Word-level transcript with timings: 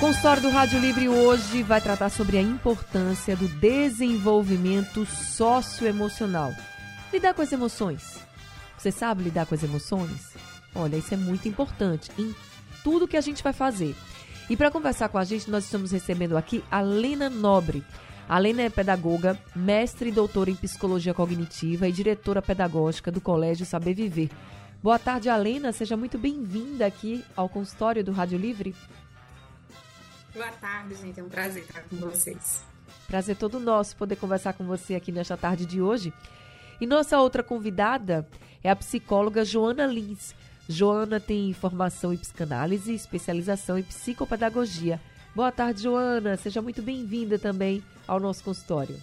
Consultório 0.00 0.40
do 0.40 0.48
Rádio 0.48 0.78
Livre 0.78 1.08
hoje 1.08 1.60
vai 1.64 1.80
tratar 1.80 2.08
sobre 2.08 2.38
a 2.38 2.42
importância 2.42 3.34
do 3.34 3.48
desenvolvimento 3.48 5.04
socioemocional. 5.04 6.52
Lidar 7.12 7.34
com 7.34 7.42
as 7.42 7.50
emoções. 7.50 8.20
Você 8.78 8.92
sabe 8.92 9.24
lidar 9.24 9.46
com 9.46 9.56
as 9.56 9.64
emoções? 9.64 10.36
Olha, 10.72 10.96
isso 10.96 11.12
é 11.12 11.16
muito 11.16 11.48
importante 11.48 12.12
em 12.16 12.32
tudo 12.84 13.08
que 13.08 13.16
a 13.16 13.20
gente 13.20 13.42
vai 13.42 13.52
fazer. 13.52 13.96
E 14.48 14.56
para 14.56 14.70
conversar 14.70 15.08
com 15.08 15.18
a 15.18 15.24
gente, 15.24 15.50
nós 15.50 15.64
estamos 15.64 15.90
recebendo 15.90 16.36
aqui 16.36 16.62
a 16.70 16.80
Lena 16.80 17.28
Nobre. 17.28 17.82
A 18.28 18.38
Lena 18.38 18.62
é 18.62 18.70
pedagoga, 18.70 19.36
mestre 19.54 20.10
e 20.10 20.12
doutora 20.12 20.48
em 20.48 20.54
psicologia 20.54 21.12
cognitiva 21.12 21.88
e 21.88 21.92
diretora 21.92 22.40
pedagógica 22.40 23.10
do 23.10 23.20
Colégio 23.20 23.66
Saber 23.66 23.94
Viver. 23.94 24.30
Boa 24.80 24.98
tarde, 24.98 25.28
Alena. 25.28 25.72
Seja 25.72 25.96
muito 25.96 26.16
bem-vinda 26.16 26.86
aqui 26.86 27.24
ao 27.34 27.48
consultório 27.48 28.04
do 28.04 28.12
Rádio 28.12 28.38
Livre. 28.38 28.76
Boa 30.38 30.52
tarde, 30.52 30.94
gente. 30.94 31.18
É 31.18 31.22
um 31.24 31.28
prazer 31.28 31.64
estar 31.64 31.82
com 31.82 31.96
vocês. 31.96 32.62
Prazer 33.08 33.34
todo 33.34 33.58
nosso 33.58 33.96
poder 33.96 34.14
conversar 34.14 34.52
com 34.52 34.64
você 34.64 34.94
aqui 34.94 35.10
nesta 35.10 35.36
tarde 35.36 35.66
de 35.66 35.82
hoje. 35.82 36.12
E 36.80 36.86
nossa 36.86 37.18
outra 37.18 37.42
convidada 37.42 38.24
é 38.62 38.70
a 38.70 38.76
psicóloga 38.76 39.44
Joana 39.44 39.84
Lins. 39.84 40.36
Joana 40.68 41.18
tem 41.18 41.52
formação 41.52 42.12
em 42.12 42.16
psicanálise 42.16 42.92
e 42.92 42.94
especialização 42.94 43.76
em 43.76 43.82
psicopedagogia. 43.82 45.00
Boa 45.34 45.50
tarde, 45.50 45.82
Joana. 45.82 46.36
Seja 46.36 46.62
muito 46.62 46.80
bem-vinda 46.82 47.36
também 47.36 47.82
ao 48.06 48.20
nosso 48.20 48.44
consultório. 48.44 48.96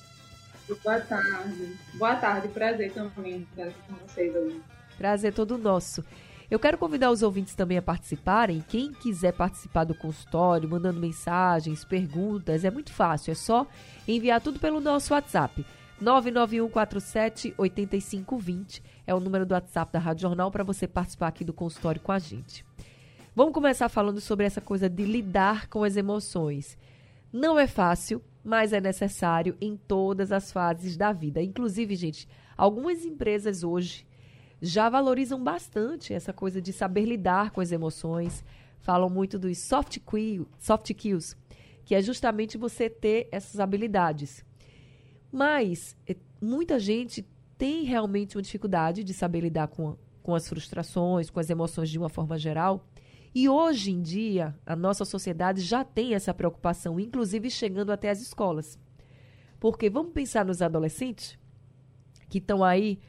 Boa 0.81 1.02
tarde. 1.02 1.78
Boa 1.96 2.16
tarde. 2.16 2.48
Prazer 2.48 2.94
também 2.94 3.46
estar 3.52 3.74
com 3.86 3.96
vocês 4.08 4.34
hoje. 4.34 4.62
Prazer 4.98 5.34
todo 5.34 5.58
nosso. 5.58 6.02
Eu 6.50 6.60
quero 6.60 6.78
convidar 6.78 7.10
os 7.10 7.24
ouvintes 7.24 7.56
também 7.56 7.78
a 7.78 7.82
participarem. 7.82 8.64
Quem 8.68 8.94
quiser 8.94 9.34
participar 9.34 9.84
do 9.84 9.96
consultório, 9.96 10.70
mandando 10.70 11.00
mensagens, 11.00 11.84
perguntas, 11.84 12.64
é 12.64 12.70
muito 12.70 12.94
fácil. 12.94 13.32
É 13.32 13.36
só 13.36 13.66
enviar 14.08 14.40
tudo 14.40 14.60
pelo 14.60 14.80
nosso 14.80 15.12
WhatsApp. 15.14 15.66
991478520 16.02 18.82
é 19.08 19.16
o 19.16 19.20
número 19.20 19.46
do 19.46 19.54
WhatsApp 19.54 19.92
da 19.92 20.00
Rádio 20.00 20.24
Jornal 20.24 20.50
para 20.52 20.64
você 20.64 20.88
participar 20.88 21.28
aqui 21.30 21.44
do 21.44 21.54
consultório 21.54 22.02
com 22.02 22.12
a 22.12 22.20
gente. 22.20 22.64
Vamos 23.36 23.54
começar 23.54 23.90
falando 23.90 24.22
sobre 24.22 24.46
essa 24.46 24.62
coisa 24.62 24.88
de 24.90 25.04
lidar 25.04 25.68
com 25.68 25.84
as 25.84 25.98
emoções. 25.98 26.78
Não 27.34 27.58
é 27.58 27.66
fácil, 27.68 28.22
mas 28.44 28.72
é 28.72 28.80
necessário 28.80 29.58
em 29.59 29.76
todas 29.76 30.32
as 30.32 30.52
fases 30.52 30.96
da 30.96 31.12
vida. 31.12 31.42
Inclusive, 31.42 31.96
gente, 31.96 32.28
algumas 32.56 33.04
empresas 33.04 33.64
hoje 33.64 34.06
já 34.61 34.89
valorizam 34.89 35.44
bastante 35.44 36.14
essa 36.14 36.34
coisa 36.34 36.61
de 36.61 36.72
saber 36.72 37.06
lidar 37.06 37.52
com 37.52 37.61
as 37.61 37.72
emoções. 37.72 38.44
Falam 38.80 39.09
muito 39.09 39.38
dos 39.38 39.58
soft, 39.59 39.97
soft 40.58 40.89
skills, 40.89 41.36
que 41.84 41.95
é 41.95 42.02
justamente 42.02 42.58
você 42.58 42.89
ter 42.89 43.28
essas 43.31 43.59
habilidades. 43.59 44.45
Mas 45.31 45.95
é, 46.08 46.16
muita 46.42 46.80
gente 46.80 47.28
tem 47.58 47.84
realmente 47.84 48.38
uma 48.38 48.42
dificuldade 48.42 49.03
de 49.03 49.14
saber 49.14 49.42
lidar 49.42 49.67
com, 49.67 49.97
com 50.22 50.36
as 50.36 50.47
frustrações, 50.47 51.30
com 51.30 51.40
as 51.40 51.50
emoções 51.50 51.90
de 51.90 51.97
uma 51.97 52.09
forma 52.09 52.38
geral. 52.38 52.85
E 53.34 53.50
hoje 53.50 53.91
em 53.91 54.01
dia, 54.01 54.56
a 54.66 54.75
nossa 54.75 55.03
sociedade 55.03 55.62
já 55.62 55.84
tem 55.84 56.13
essa 56.13 56.34
preocupação, 56.34 57.00
inclusive 57.00 57.50
chegando 57.50 57.91
até 57.91 58.09
as 58.09 58.22
escolas. 58.22 58.80
Porque 59.59 59.90
vamos 59.90 60.13
pensar 60.13 60.46
nos 60.46 60.62
adolescentes 60.62 61.38
que 62.30 62.38
estão 62.38 62.63
aí 62.63 63.00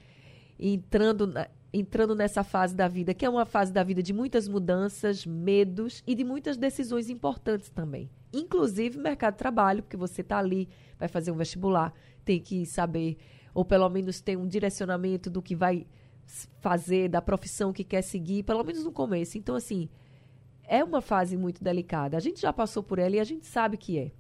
entrando, 0.59 1.33
entrando 1.73 2.15
nessa 2.15 2.43
fase 2.43 2.75
da 2.75 2.89
vida, 2.89 3.15
que 3.15 3.25
é 3.25 3.29
uma 3.29 3.45
fase 3.45 3.73
da 3.73 3.83
vida 3.83 4.03
de 4.03 4.13
muitas 4.13 4.49
mudanças, 4.49 5.27
medos 5.27 6.03
e 6.07 6.15
de 6.15 6.25
muitas 6.25 6.57
decisões 6.57 7.11
importantes 7.11 7.69
também. 7.71 8.11
Inclusive 8.33 8.99
mercado 8.99 9.35
de 9.35 9.39
trabalho, 9.39 9.83
porque 9.83 9.97
você 9.97 10.21
está 10.21 10.39
ali, 10.39 10.69
vai 10.99 11.09
fazer 11.09 11.31
um 11.31 11.37
vestibular, 11.37 11.93
tem 12.25 12.41
que 12.41 12.65
saber, 12.67 13.17
ou 13.55 13.65
pelo 13.65 13.89
menos 13.89 14.21
ter 14.21 14.37
um 14.37 14.47
direcionamento 14.47 15.31
do 15.31 15.43
que 15.43 15.55
vai 15.55 15.87
fazer, 16.61 17.09
da 17.09 17.23
profissão 17.23 17.73
que 17.73 17.85
quer 17.85 18.03
seguir, 18.03 18.43
pelo 18.43 18.65
menos 18.65 18.85
no 18.85 18.93
começo. 18.93 19.39
Então, 19.39 19.55
assim, 19.55 19.89
é 20.65 20.83
uma 20.83 21.01
fase 21.01 21.37
muito 21.37 21.63
delicada. 21.63 22.17
A 22.17 22.21
gente 22.21 22.41
já 22.41 22.53
passou 22.53 22.83
por 22.83 22.99
ela 22.99 23.17
e 23.17 23.21
a 23.21 23.25
gente 23.25 23.47
sabe 23.47 23.77
que 23.77 23.99
é. 23.99 24.13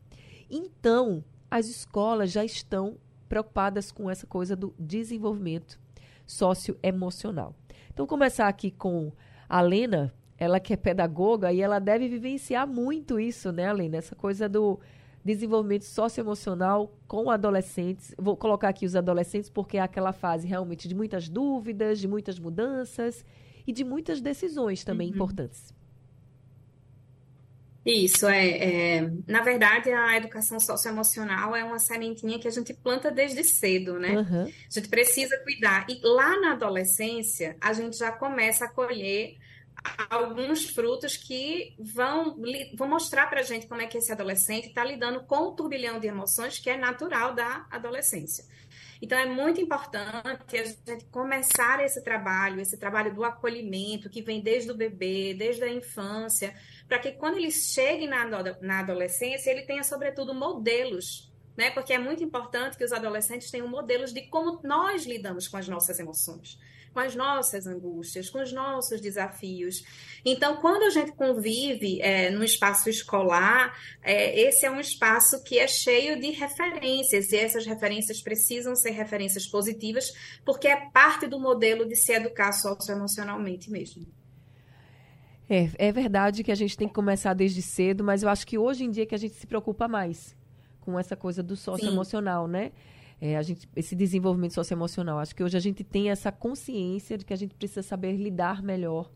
Então, 0.48 1.24
as 1.50 1.66
escolas 1.66 2.30
já 2.30 2.44
estão 2.44 2.96
preocupadas 3.28 3.90
com 3.90 4.08
essa 4.08 4.26
coisa 4.26 4.54
do 4.54 4.74
desenvolvimento 4.78 5.80
socioemocional. 6.26 7.54
Então, 7.92 8.06
começar 8.06 8.48
aqui 8.48 8.70
com 8.70 9.12
a 9.48 9.60
Lena, 9.60 10.12
ela 10.36 10.60
que 10.60 10.72
é 10.72 10.76
pedagoga 10.76 11.52
e 11.52 11.60
ela 11.60 11.78
deve 11.78 12.08
vivenciar 12.08 12.66
muito 12.66 13.18
isso, 13.18 13.52
né, 13.52 13.72
Lena? 13.72 13.96
Essa 13.96 14.14
coisa 14.14 14.48
do 14.48 14.78
desenvolvimento 15.24 15.84
socioemocional 15.84 16.92
com 17.08 17.30
adolescentes. 17.30 18.14
Vou 18.16 18.36
colocar 18.36 18.68
aqui 18.68 18.86
os 18.86 18.94
adolescentes 18.94 19.50
porque 19.50 19.76
é 19.76 19.80
aquela 19.80 20.12
fase 20.12 20.46
realmente 20.46 20.86
de 20.86 20.94
muitas 20.94 21.28
dúvidas, 21.28 21.98
de 21.98 22.06
muitas 22.06 22.38
mudanças 22.38 23.24
e 23.66 23.72
de 23.72 23.82
muitas 23.82 24.20
decisões 24.20 24.84
também 24.84 25.08
uhum. 25.08 25.14
importantes. 25.14 25.74
Isso, 27.86 28.26
é, 28.26 28.96
é, 28.96 29.10
Na 29.28 29.42
verdade, 29.42 29.92
a 29.92 30.16
educação 30.16 30.58
socioemocional 30.58 31.54
é 31.54 31.62
uma 31.62 31.78
sementinha 31.78 32.36
que 32.36 32.48
a 32.48 32.50
gente 32.50 32.74
planta 32.74 33.12
desde 33.12 33.44
cedo, 33.44 33.96
né? 33.96 34.10
Uhum. 34.10 34.42
A 34.42 34.74
gente 34.74 34.88
precisa 34.88 35.38
cuidar. 35.38 35.86
E 35.88 36.00
lá 36.02 36.40
na 36.40 36.52
adolescência, 36.52 37.56
a 37.60 37.72
gente 37.72 37.96
já 37.96 38.10
começa 38.10 38.64
a 38.64 38.68
colher 38.68 39.36
alguns 40.10 40.68
frutos 40.70 41.16
que 41.16 41.76
vão, 41.78 42.36
vão 42.76 42.88
mostrar 42.88 43.28
para 43.28 43.38
a 43.38 43.44
gente 43.44 43.68
como 43.68 43.80
é 43.80 43.86
que 43.86 43.98
esse 43.98 44.10
adolescente 44.10 44.66
está 44.66 44.84
lidando 44.84 45.22
com 45.24 45.36
o 45.36 45.52
turbilhão 45.52 46.00
de 46.00 46.08
emoções 46.08 46.58
que 46.58 46.68
é 46.68 46.76
natural 46.76 47.34
da 47.34 47.66
adolescência. 47.70 48.44
Então, 49.00 49.18
é 49.18 49.26
muito 49.26 49.60
importante 49.60 50.56
a 50.56 50.64
gente 50.64 51.04
começar 51.10 51.84
esse 51.84 52.02
trabalho, 52.02 52.60
esse 52.60 52.78
trabalho 52.78 53.14
do 53.14 53.24
acolhimento, 53.24 54.08
que 54.08 54.22
vem 54.22 54.40
desde 54.40 54.70
o 54.70 54.74
bebê, 54.74 55.34
desde 55.34 55.62
a 55.64 55.68
infância, 55.68 56.54
para 56.88 56.98
que 56.98 57.12
quando 57.12 57.36
ele 57.36 57.50
chegue 57.50 58.06
na, 58.06 58.24
na 58.60 58.80
adolescência, 58.80 59.50
ele 59.50 59.62
tenha, 59.62 59.82
sobretudo, 59.82 60.34
modelos 60.34 61.34
né? 61.56 61.70
Porque 61.70 61.92
é 61.92 61.98
muito 61.98 62.22
importante 62.22 62.76
que 62.76 62.84
os 62.84 62.92
adolescentes 62.92 63.50
tenham 63.50 63.66
modelos 63.66 64.12
de 64.12 64.20
como 64.28 64.60
nós 64.62 65.06
lidamos 65.06 65.48
com 65.48 65.56
as 65.56 65.66
nossas 65.66 65.98
emoções 65.98 66.58
com 66.92 67.00
as 67.00 67.14
nossas 67.14 67.66
angústias, 67.66 68.30
com 68.30 68.40
os 68.40 68.50
nossos 68.54 69.02
desafios. 69.02 69.84
Então, 70.24 70.56
quando 70.62 70.84
a 70.84 70.88
gente 70.88 71.12
convive 71.12 72.00
é, 72.00 72.30
no 72.30 72.42
espaço 72.42 72.88
escolar, 72.88 73.78
é, 74.02 74.40
esse 74.40 74.64
é 74.64 74.70
um 74.70 74.80
espaço 74.80 75.44
que 75.44 75.58
é 75.58 75.68
cheio 75.68 76.18
de 76.18 76.30
referências, 76.30 77.30
e 77.32 77.36
essas 77.36 77.66
referências 77.66 78.22
precisam 78.22 78.74
ser 78.74 78.92
referências 78.92 79.46
positivas, 79.46 80.10
porque 80.42 80.68
é 80.68 80.88
parte 80.90 81.26
do 81.26 81.38
modelo 81.38 81.86
de 81.86 81.94
se 81.96 82.14
educar 82.14 82.52
socioemocionalmente 82.52 83.70
mesmo. 83.70 84.06
É, 85.48 85.70
é 85.78 85.92
verdade 85.92 86.42
que 86.42 86.50
a 86.50 86.56
gente 86.56 86.76
tem 86.76 86.88
que 86.88 86.94
começar 86.94 87.34
desde 87.34 87.62
cedo, 87.62 88.02
mas 88.02 88.22
eu 88.22 88.28
acho 88.28 88.46
que 88.46 88.58
hoje 88.58 88.84
em 88.84 88.90
dia 88.90 89.04
é 89.04 89.06
que 89.06 89.14
a 89.14 89.18
gente 89.18 89.34
se 89.34 89.46
preocupa 89.46 89.86
mais 89.86 90.36
com 90.80 90.98
essa 90.98 91.16
coisa 91.16 91.42
do 91.42 91.56
socioemocional, 91.56 92.48
né? 92.48 92.72
é, 93.20 93.36
a 93.36 93.42
gente, 93.42 93.68
esse 93.74 93.94
desenvolvimento 93.94 94.54
socioemocional. 94.54 95.18
Acho 95.18 95.34
que 95.34 95.42
hoje 95.42 95.56
a 95.56 95.60
gente 95.60 95.82
tem 95.82 96.10
essa 96.10 96.30
consciência 96.30 97.16
de 97.16 97.24
que 97.24 97.32
a 97.32 97.36
gente 97.36 97.54
precisa 97.54 97.82
saber 97.82 98.12
lidar 98.16 98.62
melhor 98.62 99.10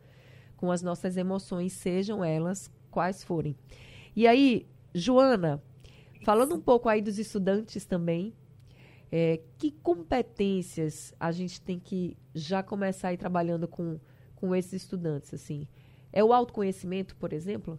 com 0.56 0.70
as 0.70 0.82
nossas 0.82 1.16
emoções, 1.16 1.72
sejam 1.72 2.24
elas 2.24 2.70
quais 2.90 3.22
forem. 3.22 3.56
E 4.14 4.26
aí, 4.26 4.66
Joana, 4.94 5.62
falando 6.24 6.54
um 6.54 6.60
pouco 6.60 6.88
aí 6.88 7.00
dos 7.00 7.18
estudantes 7.18 7.84
também, 7.84 8.34
é, 9.12 9.40
que 9.58 9.70
competências 9.70 11.14
a 11.18 11.32
gente 11.32 11.60
tem 11.60 11.78
que 11.78 12.16
já 12.34 12.62
começar 12.62 13.08
a 13.08 13.12
ir 13.12 13.16
trabalhando 13.16 13.66
com, 13.66 13.98
com 14.36 14.54
esses 14.54 14.82
estudantes, 14.82 15.34
assim? 15.34 15.66
É 16.12 16.22
o 16.24 16.32
autoconhecimento, 16.32 17.14
por 17.16 17.32
exemplo? 17.32 17.78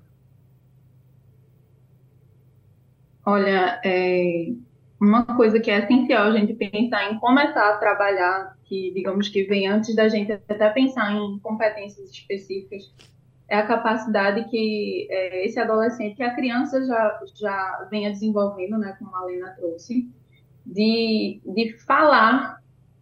Olha, 3.25 3.79
é, 3.83 4.53
uma 4.99 5.25
coisa 5.25 5.59
que 5.59 5.69
é 5.69 5.79
essencial 5.79 6.27
a 6.27 6.31
gente 6.31 6.53
pensar 6.53 7.11
em 7.11 7.19
começar 7.19 7.69
a 7.69 7.77
trabalhar, 7.77 8.57
que 8.63 8.91
digamos 8.93 9.29
que 9.29 9.43
vem 9.43 9.67
antes 9.67 9.95
da 9.95 10.07
gente 10.07 10.31
até 10.31 10.69
pensar 10.69 11.13
em 11.13 11.39
competências 11.39 12.09
específicas, 12.09 12.93
é 13.47 13.57
a 13.57 13.67
capacidade 13.67 14.49
que 14.49 15.07
é, 15.09 15.45
esse 15.45 15.59
adolescente, 15.59 16.15
que 16.15 16.23
a 16.23 16.33
criança 16.33 16.85
já, 16.85 17.19
já 17.35 17.87
venha 17.91 18.09
desenvolvendo, 18.09 18.77
né, 18.77 18.95
como 18.97 19.13
a 19.15 19.25
Lena 19.25 19.49
trouxe, 19.57 20.09
de, 20.65 21.41
de 21.45 21.77
falar 21.85 22.60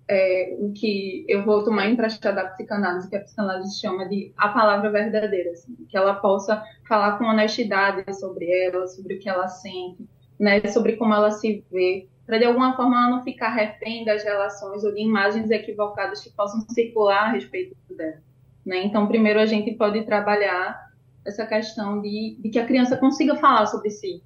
é, 0.10 0.56
o 0.58 0.72
que 0.74 1.24
eu 1.30 1.46
vou 1.46 1.64
tomar 1.64 1.88
emprestado 1.88 2.36
da 2.36 2.46
psicanálise, 2.48 3.08
que 3.08 3.16
a 3.16 3.22
psicanálise 3.22 3.80
chama 3.80 4.10
de 4.10 4.34
a 4.36 4.50
palavra 4.50 4.90
verdadeira, 4.92 5.52
assim, 5.52 5.76
que 5.88 5.96
ela 5.96 6.16
possa 6.16 6.64
falar 6.88 7.20
com 7.20 7.26
honestidade 7.26 8.04
sobre 8.16 8.52
ela, 8.52 8.88
sobre 8.88 9.14
o 9.14 9.20
que 9.20 9.30
ela 9.30 9.48
sente, 9.48 10.10
né, 10.40 10.62
sobre 10.68 10.98
como 10.98 11.14
ela 11.14 11.30
se 11.30 11.64
vê, 11.72 12.08
para 12.26 12.40
de 12.40 12.46
alguma 12.46 12.76
forma 12.76 12.98
ela 12.98 13.18
não 13.18 13.24
ficar 13.24 13.50
refém 13.50 14.04
das 14.04 14.24
relações 14.24 14.84
ou 14.84 14.92
de 14.92 15.02
imagens 15.02 15.52
equivocadas 15.52 16.22
que 16.22 16.32
possam 16.32 16.62
circular 16.70 17.26
a 17.26 17.32
respeito 17.32 17.76
dela. 17.96 18.18
Né? 18.66 18.84
Então, 18.84 19.08
primeiro 19.08 19.40
a 19.40 19.46
gente 19.46 19.76
pode 19.76 20.04
trabalhar 20.06 20.90
essa 21.24 21.46
questão 21.46 22.02
de, 22.02 22.36
de 22.40 22.50
que 22.50 22.58
a 22.58 22.66
criança 22.66 22.98
consiga 22.98 23.36
falar 23.36 23.68
sobre 23.68 23.92
si, 23.92 24.24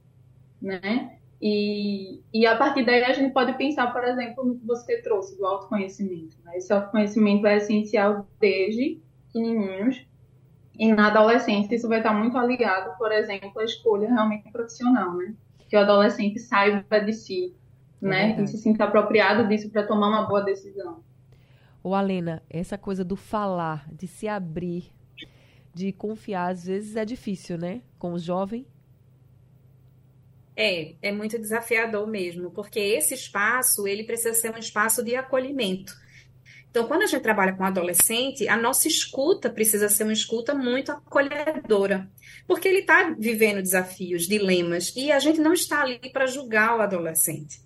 né? 0.62 1.18
E, 1.45 2.22
e 2.34 2.45
a 2.45 2.56
partir 2.56 2.86
daí 2.86 3.04
a 3.04 3.12
gente 3.12 3.34
pode 3.34 3.57
pensar, 3.57 3.92
por 3.92 4.01
exemplo, 4.06 4.45
no 4.45 4.57
que 4.57 4.66
você 4.66 5.01
trouxe 5.01 5.38
do 5.38 5.45
autoconhecimento. 5.45 6.38
Né? 6.45 6.56
Esse 6.56 6.72
autoconhecimento 6.72 7.45
é 7.45 7.57
essencial 7.57 8.25
desde 8.40 9.01
pequenininhos. 9.28 10.07
E 10.80 10.94
na 10.94 11.07
adolescência 11.07 11.75
isso 11.75 11.90
vai 11.90 11.98
estar 11.98 12.13
muito 12.13 12.40
ligado, 12.40 12.98
por 12.98 13.12
exemplo, 13.12 13.60
à 13.60 13.66
escolha 13.66 14.07
realmente 14.07 14.50
profissional, 14.54 15.18
né? 15.18 15.36
Que 15.68 15.75
o 15.75 15.81
adolescente 15.81 16.40
saiba 16.40 17.01
de 17.01 17.12
si, 17.12 17.54
é 18.01 18.07
né? 18.07 18.42
E 18.42 18.48
se 18.48 18.57
sinta 18.57 18.86
apropriado 18.86 19.46
disso 19.50 19.69
para 19.69 19.86
tomar 19.86 20.07
uma 20.07 20.25
boa 20.25 20.42
decisão. 20.42 21.04
Ô, 21.84 21.94
Alena, 21.94 22.42
essa 22.50 22.78
coisa 22.78 23.04
do 23.04 23.18
falar, 23.18 23.86
de 23.92 24.07
se 24.07 24.30
abrir, 24.30 24.86
de 25.74 25.92
confiar, 25.92 26.54
às 26.54 26.66
vezes 26.66 26.96
é 26.96 27.04
difícil, 27.04 27.57
né? 27.57 27.81
Com 28.00 28.13
o 28.13 28.19
jovem. 28.19 28.66
É, 30.56 30.94
é 31.02 31.12
muito 31.12 31.40
desafiador 31.40 32.08
mesmo, 32.08 32.52
porque 32.52 32.80
esse 32.80 33.14
espaço, 33.14 33.88
ele 33.88 34.04
precisa 34.04 34.34
ser 34.34 34.54
um 34.54 34.58
espaço 34.58 35.04
de 35.04 35.16
acolhimento. 35.16 35.94
Então, 36.74 36.88
quando 36.88 37.04
a 37.04 37.06
gente 37.06 37.22
trabalha 37.22 37.54
com 37.54 37.64
adolescente, 37.64 38.48
a 38.48 38.58
nossa 38.58 38.88
escuta 38.88 39.48
precisa 39.48 39.88
ser 39.90 40.06
uma 40.06 40.14
escuta 40.14 40.56
muito 40.56 40.92
acolhedora, 40.92 42.10
porque 42.48 42.68
ele 42.68 42.80
está 42.80 43.16
vivendo 43.18 43.62
desafios, 43.62 44.28
dilemas, 44.28 44.92
e 44.96 45.12
a 45.12 45.20
gente 45.20 45.40
não 45.40 45.54
está 45.54 45.82
ali 45.82 46.00
para 46.12 46.26
julgar 46.26 46.76
o 46.76 46.82
adolescente. 46.82 47.62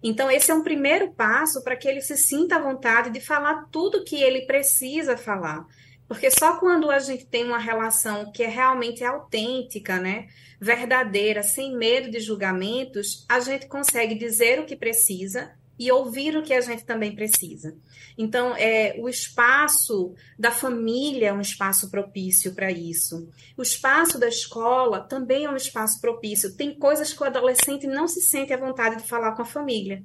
Então, 0.00 0.30
esse 0.30 0.50
é 0.50 0.54
um 0.54 0.62
primeiro 0.62 1.12
passo 1.12 1.62
para 1.64 1.76
que 1.76 1.88
ele 1.88 2.00
se 2.00 2.16
sinta 2.16 2.54
à 2.54 2.60
vontade 2.60 3.10
de 3.10 3.20
falar 3.20 3.68
tudo 3.70 4.04
que 4.04 4.22
ele 4.22 4.42
precisa 4.46 5.16
falar. 5.16 5.66
Porque 6.12 6.30
só 6.30 6.58
quando 6.58 6.90
a 6.90 6.98
gente 6.98 7.24
tem 7.24 7.42
uma 7.42 7.56
relação 7.56 8.30
que 8.30 8.42
é 8.42 8.46
realmente 8.46 9.02
autêntica, 9.02 9.98
né, 9.98 10.28
verdadeira, 10.60 11.42
sem 11.42 11.74
medo 11.74 12.10
de 12.10 12.20
julgamentos, 12.20 13.24
a 13.26 13.40
gente 13.40 13.66
consegue 13.66 14.14
dizer 14.14 14.60
o 14.60 14.66
que 14.66 14.76
precisa 14.76 15.52
e 15.78 15.90
ouvir 15.90 16.36
o 16.36 16.42
que 16.42 16.52
a 16.52 16.60
gente 16.60 16.84
também 16.84 17.14
precisa. 17.14 17.74
Então, 18.18 18.54
é, 18.54 18.94
o 18.98 19.08
espaço 19.08 20.14
da 20.38 20.50
família 20.50 21.28
é 21.28 21.32
um 21.32 21.40
espaço 21.40 21.90
propício 21.90 22.54
para 22.54 22.70
isso. 22.70 23.30
O 23.56 23.62
espaço 23.62 24.18
da 24.18 24.28
escola 24.28 25.00
também 25.00 25.46
é 25.46 25.50
um 25.50 25.56
espaço 25.56 25.98
propício. 25.98 26.54
Tem 26.54 26.78
coisas 26.78 27.14
que 27.14 27.22
o 27.22 27.26
adolescente 27.26 27.86
não 27.86 28.06
se 28.06 28.20
sente 28.20 28.52
à 28.52 28.58
vontade 28.58 28.96
de 28.96 29.08
falar 29.08 29.32
com 29.32 29.40
a 29.40 29.46
família 29.46 30.04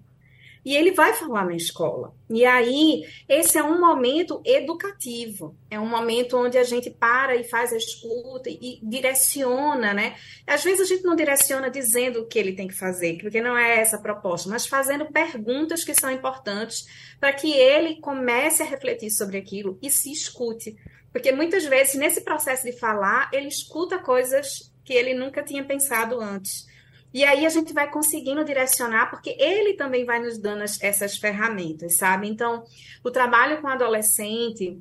e 0.68 0.76
ele 0.76 0.92
vai 0.92 1.14
falar 1.14 1.46
na 1.46 1.56
escola. 1.56 2.14
E 2.30 2.44
aí, 2.46 3.06
esse 3.30 3.58
é 3.58 3.64
um 3.64 3.80
momento 3.80 4.42
educativo, 4.44 5.56
é 5.72 5.80
um 5.80 5.88
momento 5.88 6.38
onde 6.38 6.58
a 6.58 6.64
gente 6.66 6.90
para 6.90 7.38
e 7.38 7.46
faz 7.46 7.72
a 7.72 7.78
escuta 7.78 8.50
e 8.50 8.78
direciona, 8.84 9.94
né? 9.94 10.18
Às 10.46 10.66
vezes 10.66 10.82
a 10.82 10.94
gente 10.94 11.06
não 11.06 11.16
direciona 11.16 11.70
dizendo 11.70 12.20
o 12.20 12.28
que 12.28 12.38
ele 12.38 12.52
tem 12.52 12.68
que 12.68 12.74
fazer, 12.74 13.18
porque 13.22 13.40
não 13.40 13.58
é 13.58 13.80
essa 13.80 13.96
a 13.96 14.02
proposta, 14.02 14.50
mas 14.50 14.68
fazendo 14.68 15.06
perguntas 15.06 15.86
que 15.86 15.96
são 15.96 16.12
importantes 16.12 16.86
para 17.18 17.32
que 17.32 17.54
ele 17.54 18.02
comece 18.02 18.62
a 18.62 18.66
refletir 18.66 19.10
sobre 19.10 19.38
aquilo 19.38 19.80
e 19.82 19.90
se 19.90 20.12
escute. 20.12 20.76
Porque 21.14 21.32
muitas 21.32 21.64
vezes, 21.64 21.96
nesse 21.96 22.20
processo 22.20 22.66
de 22.66 22.78
falar, 22.78 23.30
ele 23.32 23.48
escuta 23.48 24.00
coisas 24.00 24.70
que 24.84 24.94
ele 24.94 25.14
nunca 25.14 25.42
tinha 25.42 25.64
pensado 25.64 26.20
antes. 26.20 26.68
E 27.18 27.26
aí 27.26 27.48
a 27.48 27.50
gente 27.50 27.74
vai 27.74 27.90
conseguindo 27.90 28.46
direcionar, 28.46 29.10
porque 29.10 29.36
ele 29.40 29.74
também 29.74 30.06
vai 30.06 30.20
nos 30.20 30.38
dando 30.38 30.62
essas 30.62 31.18
ferramentas, 31.18 31.98
sabe? 31.98 32.28
Então, 32.28 32.64
o 33.04 33.10
trabalho 33.10 33.60
com 33.60 33.68
adolescente, 33.68 34.80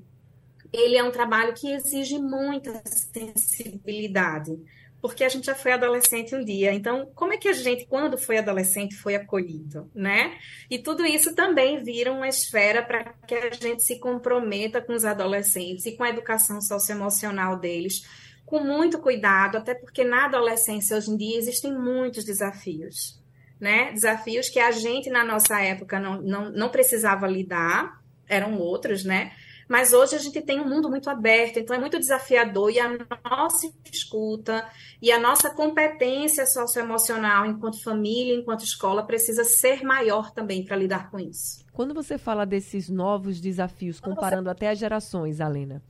ele 0.70 0.98
é 0.98 1.02
um 1.02 1.10
trabalho 1.10 1.54
que 1.54 1.72
exige 1.72 2.18
muita 2.18 2.82
sensibilidade, 2.84 4.54
porque 5.00 5.24
a 5.24 5.30
gente 5.30 5.46
já 5.46 5.54
foi 5.54 5.72
adolescente 5.72 6.36
um 6.36 6.44
dia. 6.44 6.74
Então, 6.74 7.10
como 7.14 7.32
é 7.32 7.38
que 7.38 7.48
a 7.48 7.54
gente, 7.54 7.86
quando 7.86 8.18
foi 8.18 8.36
adolescente, 8.36 8.94
foi 8.96 9.14
acolhido, 9.14 9.90
né? 9.94 10.36
E 10.68 10.78
tudo 10.78 11.06
isso 11.06 11.34
também 11.34 11.82
vira 11.82 12.12
uma 12.12 12.28
esfera 12.28 12.82
para 12.82 13.14
que 13.26 13.34
a 13.34 13.50
gente 13.50 13.82
se 13.82 13.98
comprometa 13.98 14.82
com 14.82 14.92
os 14.92 15.06
adolescentes 15.06 15.86
e 15.86 15.96
com 15.96 16.04
a 16.04 16.10
educação 16.10 16.60
socioemocional 16.60 17.58
deles 17.58 18.02
com 18.46 18.60
muito 18.60 19.00
cuidado, 19.00 19.58
até 19.58 19.74
porque 19.74 20.04
na 20.04 20.26
adolescência 20.26 20.96
hoje 20.96 21.10
em 21.10 21.16
dia 21.16 21.36
existem 21.36 21.76
muitos 21.76 22.24
desafios, 22.24 23.20
né? 23.60 23.92
Desafios 23.92 24.48
que 24.48 24.60
a 24.60 24.70
gente 24.70 25.10
na 25.10 25.24
nossa 25.24 25.60
época 25.60 25.98
não, 25.98 26.22
não, 26.22 26.50
não 26.52 26.68
precisava 26.68 27.26
lidar, 27.26 28.00
eram 28.28 28.56
outros, 28.58 29.04
né? 29.04 29.32
Mas 29.68 29.92
hoje 29.92 30.14
a 30.14 30.18
gente 30.18 30.40
tem 30.42 30.60
um 30.60 30.68
mundo 30.68 30.88
muito 30.88 31.10
aberto, 31.10 31.58
então 31.58 31.74
é 31.74 31.78
muito 31.80 31.98
desafiador 31.98 32.70
e 32.70 32.78
a 32.78 32.88
nossa 33.28 33.68
escuta 33.92 34.64
e 35.02 35.10
a 35.10 35.18
nossa 35.18 35.50
competência 35.50 36.46
socioemocional 36.46 37.44
enquanto 37.46 37.82
família, 37.82 38.32
enquanto 38.32 38.64
escola, 38.64 39.04
precisa 39.04 39.42
ser 39.42 39.82
maior 39.82 40.30
também 40.30 40.64
para 40.64 40.76
lidar 40.76 41.10
com 41.10 41.18
isso. 41.18 41.64
Quando 41.72 41.92
você 41.92 42.16
fala 42.16 42.46
desses 42.46 42.88
novos 42.88 43.40
desafios, 43.40 43.98
comparando 43.98 44.44
você... 44.44 44.50
até 44.50 44.70
as 44.70 44.78
gerações, 44.78 45.40
Alena, 45.40 45.82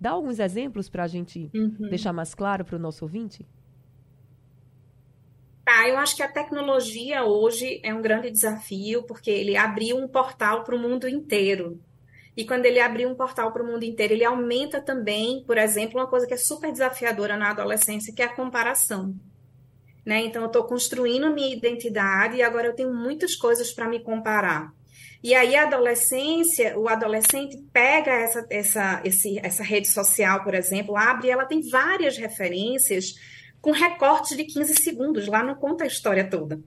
Dá 0.00 0.10
alguns 0.10 0.38
exemplos 0.38 0.88
para 0.88 1.04
a 1.04 1.08
gente 1.08 1.50
uhum. 1.54 1.88
deixar 1.88 2.12
mais 2.12 2.34
claro 2.34 2.64
para 2.64 2.76
o 2.76 2.78
nosso 2.78 3.04
ouvinte? 3.04 3.46
Tá, 5.64 5.88
eu 5.88 5.98
acho 5.98 6.14
que 6.14 6.22
a 6.22 6.30
tecnologia 6.30 7.24
hoje 7.24 7.80
é 7.82 7.92
um 7.92 8.00
grande 8.00 8.30
desafio, 8.30 9.02
porque 9.02 9.30
ele 9.30 9.56
abriu 9.56 9.96
um 9.96 10.06
portal 10.06 10.62
para 10.62 10.76
o 10.76 10.78
mundo 10.78 11.08
inteiro. 11.08 11.80
E 12.36 12.44
quando 12.44 12.66
ele 12.66 12.78
abriu 12.78 13.08
um 13.08 13.14
portal 13.14 13.50
para 13.50 13.62
o 13.62 13.66
mundo 13.66 13.82
inteiro, 13.82 14.12
ele 14.12 14.24
aumenta 14.24 14.80
também, 14.80 15.42
por 15.44 15.56
exemplo, 15.56 15.98
uma 15.98 16.06
coisa 16.06 16.26
que 16.26 16.34
é 16.34 16.36
super 16.36 16.70
desafiadora 16.70 17.36
na 17.36 17.50
adolescência, 17.50 18.14
que 18.14 18.22
é 18.22 18.26
a 18.26 18.34
comparação. 18.34 19.14
Né? 20.04 20.20
Então, 20.20 20.42
eu 20.42 20.46
estou 20.46 20.64
construindo 20.64 21.34
minha 21.34 21.52
identidade 21.52 22.36
e 22.36 22.42
agora 22.42 22.68
eu 22.68 22.74
tenho 22.74 22.94
muitas 22.94 23.34
coisas 23.34 23.72
para 23.72 23.88
me 23.88 23.98
comparar. 24.00 24.72
E 25.22 25.34
aí 25.34 25.56
a 25.56 25.64
adolescência, 25.64 26.78
o 26.78 26.88
adolescente 26.88 27.56
pega 27.72 28.12
essa, 28.12 28.46
essa, 28.50 29.00
esse, 29.04 29.38
essa 29.42 29.62
rede 29.62 29.88
social, 29.88 30.42
por 30.44 30.54
exemplo, 30.54 30.96
abre 30.96 31.28
e 31.28 31.30
ela 31.30 31.44
tem 31.44 31.68
várias 31.68 32.16
referências 32.16 33.14
com 33.60 33.72
recortes 33.72 34.36
de 34.36 34.44
15 34.44 34.74
segundos, 34.82 35.26
lá 35.26 35.42
não 35.42 35.54
conta 35.54 35.84
a 35.84 35.86
história 35.88 36.28
toda. 36.28 36.60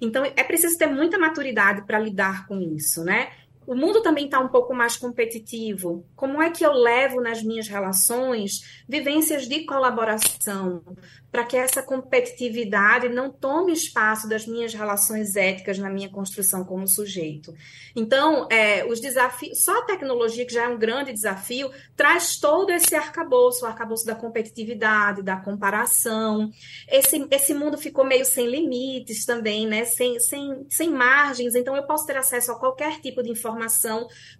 Então, 0.00 0.24
é 0.24 0.42
preciso 0.42 0.76
ter 0.76 0.86
muita 0.86 1.18
maturidade 1.18 1.86
para 1.86 1.98
lidar 1.98 2.46
com 2.46 2.60
isso, 2.60 3.04
né? 3.04 3.30
O 3.66 3.74
mundo 3.74 4.02
também 4.02 4.24
está 4.24 4.40
um 4.40 4.48
pouco 4.48 4.74
mais 4.74 4.96
competitivo. 4.96 6.06
Como 6.16 6.42
é 6.42 6.50
que 6.50 6.64
eu 6.64 6.72
levo 6.72 7.20
nas 7.20 7.42
minhas 7.42 7.68
relações 7.68 8.82
vivências 8.88 9.48
de 9.48 9.64
colaboração, 9.64 10.82
para 11.30 11.44
que 11.44 11.56
essa 11.56 11.82
competitividade 11.82 13.08
não 13.08 13.30
tome 13.30 13.72
espaço 13.72 14.28
das 14.28 14.46
minhas 14.46 14.74
relações 14.74 15.34
éticas 15.34 15.78
na 15.78 15.88
minha 15.88 16.10
construção 16.10 16.62
como 16.62 16.86
sujeito. 16.86 17.54
Então, 17.96 18.46
é, 18.50 18.84
os 18.84 19.00
desafios, 19.00 19.64
só 19.64 19.78
a 19.78 19.84
tecnologia, 19.86 20.44
que 20.44 20.52
já 20.52 20.64
é 20.64 20.68
um 20.68 20.78
grande 20.78 21.10
desafio, 21.10 21.70
traz 21.96 22.36
todo 22.36 22.70
esse 22.70 22.94
arcabouço, 22.94 23.64
o 23.64 23.68
arcabouço 23.68 24.04
da 24.04 24.14
competitividade, 24.14 25.22
da 25.22 25.36
comparação. 25.36 26.50
Esse, 26.86 27.26
esse 27.30 27.54
mundo 27.54 27.78
ficou 27.78 28.04
meio 28.04 28.26
sem 28.26 28.46
limites 28.46 29.24
também, 29.24 29.66
né? 29.66 29.86
sem, 29.86 30.20
sem, 30.20 30.66
sem 30.68 30.90
margens, 30.90 31.54
então 31.54 31.74
eu 31.74 31.84
posso 31.84 32.04
ter 32.04 32.16
acesso 32.18 32.52
a 32.52 32.58
qualquer 32.58 33.00
tipo 33.00 33.22
de 33.22 33.30
informação. 33.30 33.51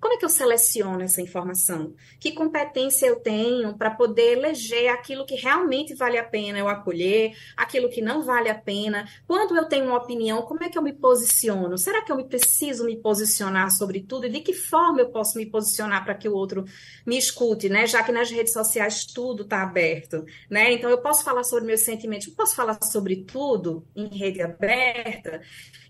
Como 0.00 0.14
é 0.14 0.16
que 0.16 0.24
eu 0.24 0.28
seleciono 0.28 1.02
essa 1.02 1.20
informação? 1.20 1.94
Que 2.18 2.32
competência 2.32 3.06
eu 3.06 3.20
tenho 3.20 3.76
para 3.76 3.90
poder 3.90 4.38
eleger 4.38 4.88
aquilo 4.88 5.26
que 5.26 5.34
realmente 5.34 5.94
vale 5.94 6.18
a 6.18 6.24
pena 6.24 6.58
eu 6.58 6.68
acolher, 6.68 7.36
aquilo 7.56 7.88
que 7.88 8.00
não 8.00 8.22
vale 8.22 8.48
a 8.48 8.54
pena. 8.54 9.08
Quando 9.26 9.56
eu 9.56 9.64
tenho 9.66 9.86
uma 9.86 9.98
opinião, 9.98 10.42
como 10.42 10.62
é 10.64 10.68
que 10.68 10.78
eu 10.78 10.82
me 10.82 10.92
posiciono? 10.92 11.76
Será 11.78 12.02
que 12.02 12.12
eu 12.12 12.16
me 12.16 12.24
preciso 12.24 12.84
me 12.84 12.96
posicionar 12.96 13.70
sobre 13.70 14.00
tudo? 14.00 14.26
E 14.26 14.30
de 14.30 14.40
que 14.40 14.52
forma 14.52 15.00
eu 15.00 15.10
posso 15.10 15.38
me 15.38 15.46
posicionar 15.46 16.04
para 16.04 16.14
que 16.14 16.28
o 16.28 16.34
outro 16.34 16.64
me 17.06 17.16
escute, 17.18 17.68
né? 17.68 17.86
Já 17.86 18.02
que 18.02 18.12
nas 18.12 18.30
redes 18.30 18.52
sociais 18.52 19.04
tudo 19.04 19.42
está 19.42 19.62
aberto, 19.62 20.24
né? 20.50 20.72
Então 20.72 20.90
eu 20.90 20.98
posso 20.98 21.24
falar 21.24 21.44
sobre 21.44 21.64
meus 21.64 21.80
sentimentos, 21.80 22.28
eu 22.28 22.34
posso 22.34 22.54
falar 22.54 22.78
sobre 22.82 23.24
tudo 23.24 23.86
em 23.94 24.06
rede 24.06 24.42
aberta. 24.42 25.40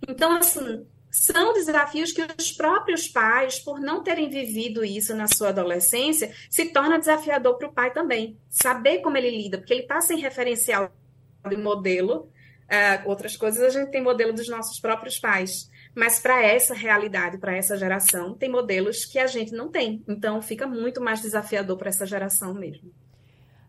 Então, 0.08 0.36
assim, 0.36 0.86
são 1.12 1.52
desafios 1.52 2.10
que 2.10 2.26
os 2.38 2.50
próprios 2.50 3.06
pais, 3.06 3.60
por 3.60 3.78
não 3.78 4.02
terem 4.02 4.28
vivido 4.28 4.84
isso 4.84 5.14
na 5.14 5.28
sua 5.28 5.50
adolescência, 5.50 6.34
se 6.50 6.72
torna 6.72 6.98
desafiador 6.98 7.56
para 7.58 7.68
o 7.68 7.72
pai 7.72 7.92
também. 7.92 8.36
Saber 8.48 9.00
como 9.00 9.16
ele 9.16 9.30
lida, 9.30 9.58
porque 9.58 9.74
ele 9.74 9.82
está 9.82 10.00
sem 10.00 10.18
referencial 10.18 10.90
de 11.48 11.56
modelo 11.56 12.32
Uh, 12.72 13.06
outras 13.06 13.36
coisas 13.36 13.62
a 13.62 13.68
gente 13.68 13.90
tem 13.90 14.02
modelo 14.02 14.32
dos 14.32 14.48
nossos 14.48 14.80
próprios 14.80 15.18
pais. 15.18 15.70
Mas 15.94 16.18
para 16.18 16.42
essa 16.42 16.72
realidade, 16.72 17.36
para 17.36 17.54
essa 17.54 17.76
geração, 17.76 18.32
tem 18.32 18.50
modelos 18.50 19.04
que 19.04 19.18
a 19.18 19.26
gente 19.26 19.52
não 19.52 19.68
tem. 19.68 20.02
Então 20.08 20.40
fica 20.40 20.66
muito 20.66 20.98
mais 20.98 21.20
desafiador 21.20 21.76
para 21.76 21.90
essa 21.90 22.06
geração 22.06 22.54
mesmo. 22.54 22.90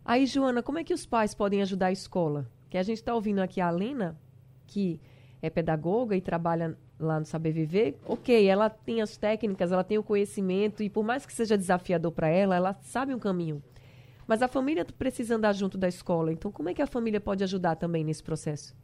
Aí, 0.05 0.25
Joana, 0.25 0.63
como 0.63 0.79
é 0.79 0.85
que 0.85 0.93
os 0.93 1.05
pais 1.05 1.33
podem 1.33 1.61
ajudar 1.61 1.87
a 1.87 1.91
escola? 1.91 2.49
Que 2.69 2.77
a 2.77 2.83
gente 2.83 2.99
está 2.99 3.13
ouvindo 3.13 3.39
aqui 3.39 3.59
a 3.59 3.69
Lena, 3.69 4.17
que 4.65 5.01
é 5.41 5.49
pedagoga 5.49 6.15
e 6.15 6.21
trabalha 6.21 6.77
lá 7.03 7.19
no 7.19 7.25
Saber 7.25 7.51
Viver. 7.51 7.97
Ok, 8.05 8.47
ela 8.47 8.69
tem 8.69 9.01
as 9.01 9.17
técnicas, 9.17 9.71
ela 9.71 9.83
tem 9.83 9.97
o 9.97 10.03
conhecimento 10.03 10.81
e 10.81 10.89
por 10.89 11.03
mais 11.03 11.25
que 11.25 11.33
seja 11.33 11.57
desafiador 11.57 12.11
para 12.11 12.27
ela, 12.27 12.55
ela 12.55 12.73
sabe 12.81 13.13
um 13.13 13.19
caminho. 13.19 13.61
Mas 14.27 14.41
a 14.41 14.47
família 14.47 14.85
precisa 14.85 15.35
andar 15.35 15.53
junto 15.53 15.77
da 15.77 15.87
escola. 15.87 16.31
Então, 16.31 16.51
como 16.51 16.69
é 16.69 16.73
que 16.73 16.81
a 16.81 16.87
família 16.87 17.19
pode 17.19 17.43
ajudar 17.43 17.75
também 17.75 18.03
nesse 18.03 18.23
processo? 18.23 18.75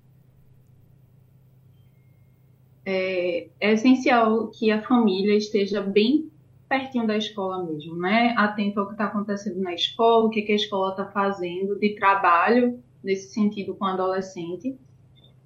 é, 2.90 3.48
é 3.60 3.74
essencial 3.74 4.48
que 4.48 4.72
a 4.72 4.82
família 4.82 5.36
esteja 5.36 5.82
bem 5.82 6.32
pertinho 6.68 7.06
da 7.06 7.18
escola 7.18 7.64
mesmo, 7.64 7.96
né? 7.98 8.34
Atento 8.36 8.80
ao 8.80 8.88
que 8.88 8.94
está 8.94 9.06
acontecendo 9.06 9.60
na 9.60 9.74
escola, 9.74 10.26
o 10.26 10.30
que, 10.30 10.42
que 10.42 10.52
a 10.52 10.56
escola 10.56 10.92
está 10.92 11.06
fazendo 11.06 11.78
de 11.80 11.96
trabalho 11.96 12.80
nesse 13.04 13.32
sentido 13.32 13.76
com 13.76 13.86
o 13.86 13.88
adolescente. 13.88 14.76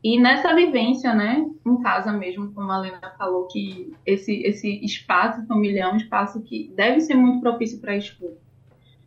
E 0.03 0.19
nessa 0.19 0.53
vivência, 0.53 1.13
né, 1.13 1.49
em 1.65 1.81
casa 1.81 2.11
mesmo, 2.11 2.51
como 2.53 2.69
a 2.69 2.77
Lena 2.77 3.13
falou, 3.17 3.47
que 3.47 3.93
esse, 4.05 4.43
esse 4.43 4.83
espaço 4.83 5.45
familiar 5.47 5.89
é 5.89 5.93
um 5.93 5.97
espaço 5.97 6.41
que 6.41 6.73
deve 6.75 6.99
ser 6.99 7.13
muito 7.15 7.39
propício 7.39 7.79
para 7.79 7.93
a 7.93 7.97
escuta. 7.97 8.37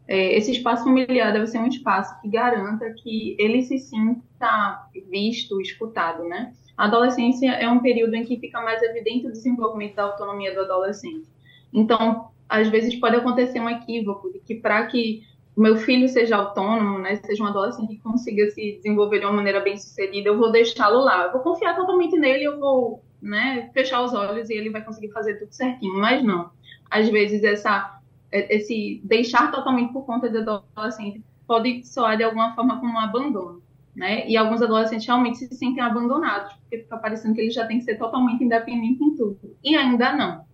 É, 0.08 0.34
esse 0.36 0.52
espaço 0.52 0.84
familiar 0.84 1.32
deve 1.32 1.48
ser 1.48 1.58
um 1.58 1.66
espaço 1.66 2.18
que 2.22 2.28
garanta 2.28 2.94
que 2.94 3.36
ele 3.38 3.62
se 3.62 3.76
sinta 3.78 4.88
visto, 5.10 5.60
escutado, 5.60 6.24
né? 6.24 6.54
A 6.76 6.84
adolescência 6.84 7.50
é 7.50 7.68
um 7.68 7.80
período 7.80 8.14
em 8.14 8.24
que 8.24 8.38
fica 8.38 8.62
mais 8.62 8.82
evidente 8.82 9.26
o 9.26 9.32
desenvolvimento 9.32 9.96
da 9.96 10.04
autonomia 10.04 10.54
do 10.54 10.60
adolescente. 10.60 11.26
Então, 11.72 12.28
às 12.48 12.68
vezes 12.68 12.94
pode 12.94 13.16
acontecer 13.16 13.60
um 13.60 13.68
equívoco 13.68 14.32
de 14.32 14.38
que 14.38 14.54
para 14.54 14.86
que 14.86 15.22
meu 15.56 15.76
filho 15.76 16.08
seja 16.08 16.36
autônomo, 16.36 16.98
né, 16.98 17.16
seja 17.16 17.42
um 17.42 17.46
adolescente 17.46 17.94
que 17.94 18.02
consiga 18.02 18.50
se 18.50 18.76
desenvolver 18.76 19.20
de 19.20 19.26
uma 19.26 19.32
maneira 19.32 19.60
bem 19.60 19.78
sucedida, 19.78 20.28
eu 20.28 20.38
vou 20.38 20.52
deixá-lo 20.52 20.98
lá. 20.98 21.25
Eu 21.25 21.32
vou 21.32 21.40
confiar 21.40 21.75
totalmente 21.75 22.18
nele, 22.18 22.44
eu 22.44 22.58
vou 22.58 23.02
né, 23.22 23.70
fechar 23.72 24.02
os 24.02 24.12
olhos 24.12 24.50
e 24.50 24.54
ele 24.54 24.70
vai 24.70 24.84
conseguir 24.84 25.10
fazer 25.12 25.36
tudo 25.36 25.52
certinho. 25.52 25.94
Mas 25.94 26.22
não. 26.22 26.50
Às 26.90 27.08
vezes 27.08 27.42
essa, 27.42 28.00
esse 28.30 29.00
deixar 29.04 29.50
totalmente 29.50 29.92
por 29.92 30.04
conta 30.04 30.28
do 30.28 30.62
adolescente 30.76 31.22
pode 31.46 31.86
soar 31.86 32.16
de 32.16 32.25
alguma 32.25 32.54
forma 32.54 32.78
como 32.80 32.92
um 32.92 32.98
abandono 32.98 33.62
né? 33.96 34.28
E 34.28 34.36
alguns 34.36 34.60
adolescentes 34.60 35.06
realmente 35.06 35.38
se 35.38 35.54
sentem 35.54 35.82
abandonados, 35.82 36.52
porque 36.52 36.78
fica 36.78 36.98
parecendo 36.98 37.34
que 37.34 37.40
eles 37.40 37.54
já 37.54 37.66
têm 37.66 37.78
que 37.78 37.84
ser 37.84 37.96
totalmente 37.96 38.44
independentes 38.44 39.00
em 39.00 39.16
tudo. 39.16 39.56
E 39.64 39.75
ainda 39.75 40.12
não. 40.12 40.44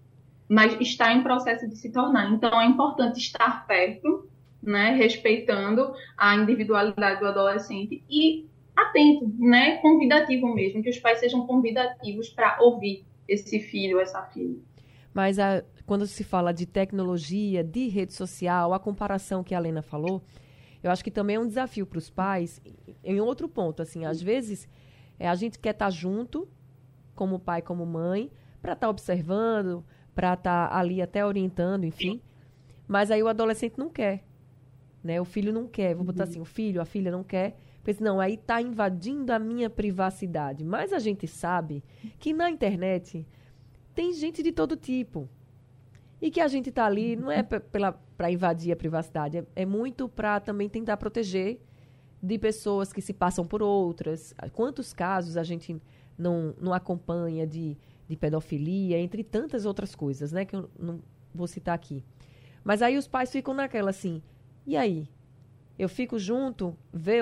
Mas 0.48 0.80
está 0.80 1.12
em 1.12 1.24
processo 1.24 1.68
de 1.68 1.76
se 1.76 1.90
tornar. 1.90 2.30
Então 2.30 2.60
é 2.60 2.66
importante 2.66 3.18
estar 3.18 3.66
perto, 3.66 4.28
né? 4.62 4.94
Respeitando 4.94 5.92
a 6.16 6.36
individualidade 6.36 7.20
do 7.20 7.26
adolescente 7.26 8.02
e 8.08 8.46
atento, 8.76 9.30
né? 9.38 9.78
Convidativo 9.78 10.52
mesmo, 10.54 10.82
que 10.82 10.90
os 10.90 10.98
pais 10.98 11.18
sejam 11.18 11.46
convidativos 11.46 12.28
para 12.28 12.58
ouvir 12.60 13.04
esse 13.28 13.60
filho, 13.60 14.00
essa 14.00 14.22
filha. 14.22 14.56
Mas 15.12 15.38
a, 15.38 15.62
quando 15.86 16.06
se 16.06 16.24
fala 16.24 16.52
de 16.52 16.66
tecnologia, 16.66 17.62
de 17.62 17.88
rede 17.88 18.14
social, 18.14 18.72
a 18.72 18.80
comparação 18.80 19.44
que 19.44 19.54
a 19.54 19.58
Lena 19.58 19.82
falou, 19.82 20.22
eu 20.82 20.90
acho 20.90 21.04
que 21.04 21.10
também 21.10 21.36
é 21.36 21.40
um 21.40 21.46
desafio 21.46 21.86
para 21.86 21.98
os 21.98 22.10
pais 22.10 22.60
em 23.04 23.20
outro 23.20 23.48
ponto. 23.48 23.82
Assim, 23.82 24.04
às 24.04 24.20
vezes 24.20 24.68
é, 25.18 25.28
a 25.28 25.34
gente 25.34 25.58
quer 25.58 25.70
estar 25.70 25.86
tá 25.86 25.90
junto, 25.90 26.48
como 27.14 27.38
pai, 27.38 27.62
como 27.62 27.84
mãe, 27.86 28.30
para 28.60 28.72
estar 28.72 28.86
tá 28.86 28.90
observando, 28.90 29.84
para 30.14 30.34
estar 30.34 30.68
tá 30.68 30.76
ali 30.76 31.00
até 31.00 31.24
orientando, 31.24 31.84
enfim. 31.84 32.20
Mas 32.88 33.10
aí 33.10 33.22
o 33.22 33.28
adolescente 33.28 33.78
não 33.78 33.88
quer. 33.88 34.24
Né? 35.02 35.20
O 35.20 35.24
filho 35.24 35.52
não 35.52 35.66
quer. 35.66 35.94
Vou 35.94 36.04
botar 36.04 36.24
uhum. 36.24 36.30
assim, 36.30 36.40
o 36.40 36.44
filho, 36.44 36.80
a 36.80 36.84
filha 36.84 37.10
não 37.10 37.24
quer. 37.24 37.56
Pensa, 37.82 38.04
não, 38.04 38.20
aí 38.20 38.34
está 38.34 38.62
invadindo 38.62 39.32
a 39.32 39.38
minha 39.38 39.68
privacidade. 39.68 40.64
Mas 40.64 40.92
a 40.92 40.98
gente 40.98 41.26
sabe 41.26 41.82
que 42.18 42.32
na 42.32 42.50
internet 42.50 43.26
tem 43.94 44.12
gente 44.12 44.42
de 44.42 44.52
todo 44.52 44.76
tipo. 44.76 45.28
E 46.20 46.30
que 46.30 46.40
a 46.40 46.46
gente 46.46 46.68
está 46.68 46.86
ali 46.86 47.16
não 47.16 47.30
é 47.30 47.42
para 47.42 48.30
invadir 48.30 48.72
a 48.72 48.76
privacidade, 48.76 49.38
é, 49.38 49.44
é 49.56 49.66
muito 49.66 50.08
para 50.08 50.38
também 50.38 50.68
tentar 50.68 50.96
proteger 50.96 51.60
de 52.22 52.38
pessoas 52.38 52.92
que 52.92 53.02
se 53.02 53.12
passam 53.12 53.44
por 53.44 53.60
outras. 53.60 54.32
Quantos 54.52 54.92
casos 54.92 55.36
a 55.36 55.42
gente 55.42 55.82
não, 56.16 56.54
não 56.60 56.72
acompanha 56.72 57.44
de, 57.44 57.76
de 58.08 58.16
pedofilia, 58.16 58.98
entre 59.00 59.24
tantas 59.24 59.66
outras 59.66 59.96
coisas, 59.96 60.30
né? 60.30 60.44
Que 60.44 60.54
eu 60.54 60.70
não 60.78 61.00
vou 61.34 61.48
citar 61.48 61.74
aqui. 61.74 62.04
Mas 62.62 62.80
aí 62.80 62.96
os 62.96 63.08
pais 63.08 63.32
ficam 63.32 63.52
naquela 63.52 63.90
assim, 63.90 64.22
e 64.66 64.76
aí? 64.76 65.08
Eu 65.78 65.88
fico 65.88 66.18
junto, 66.18 66.76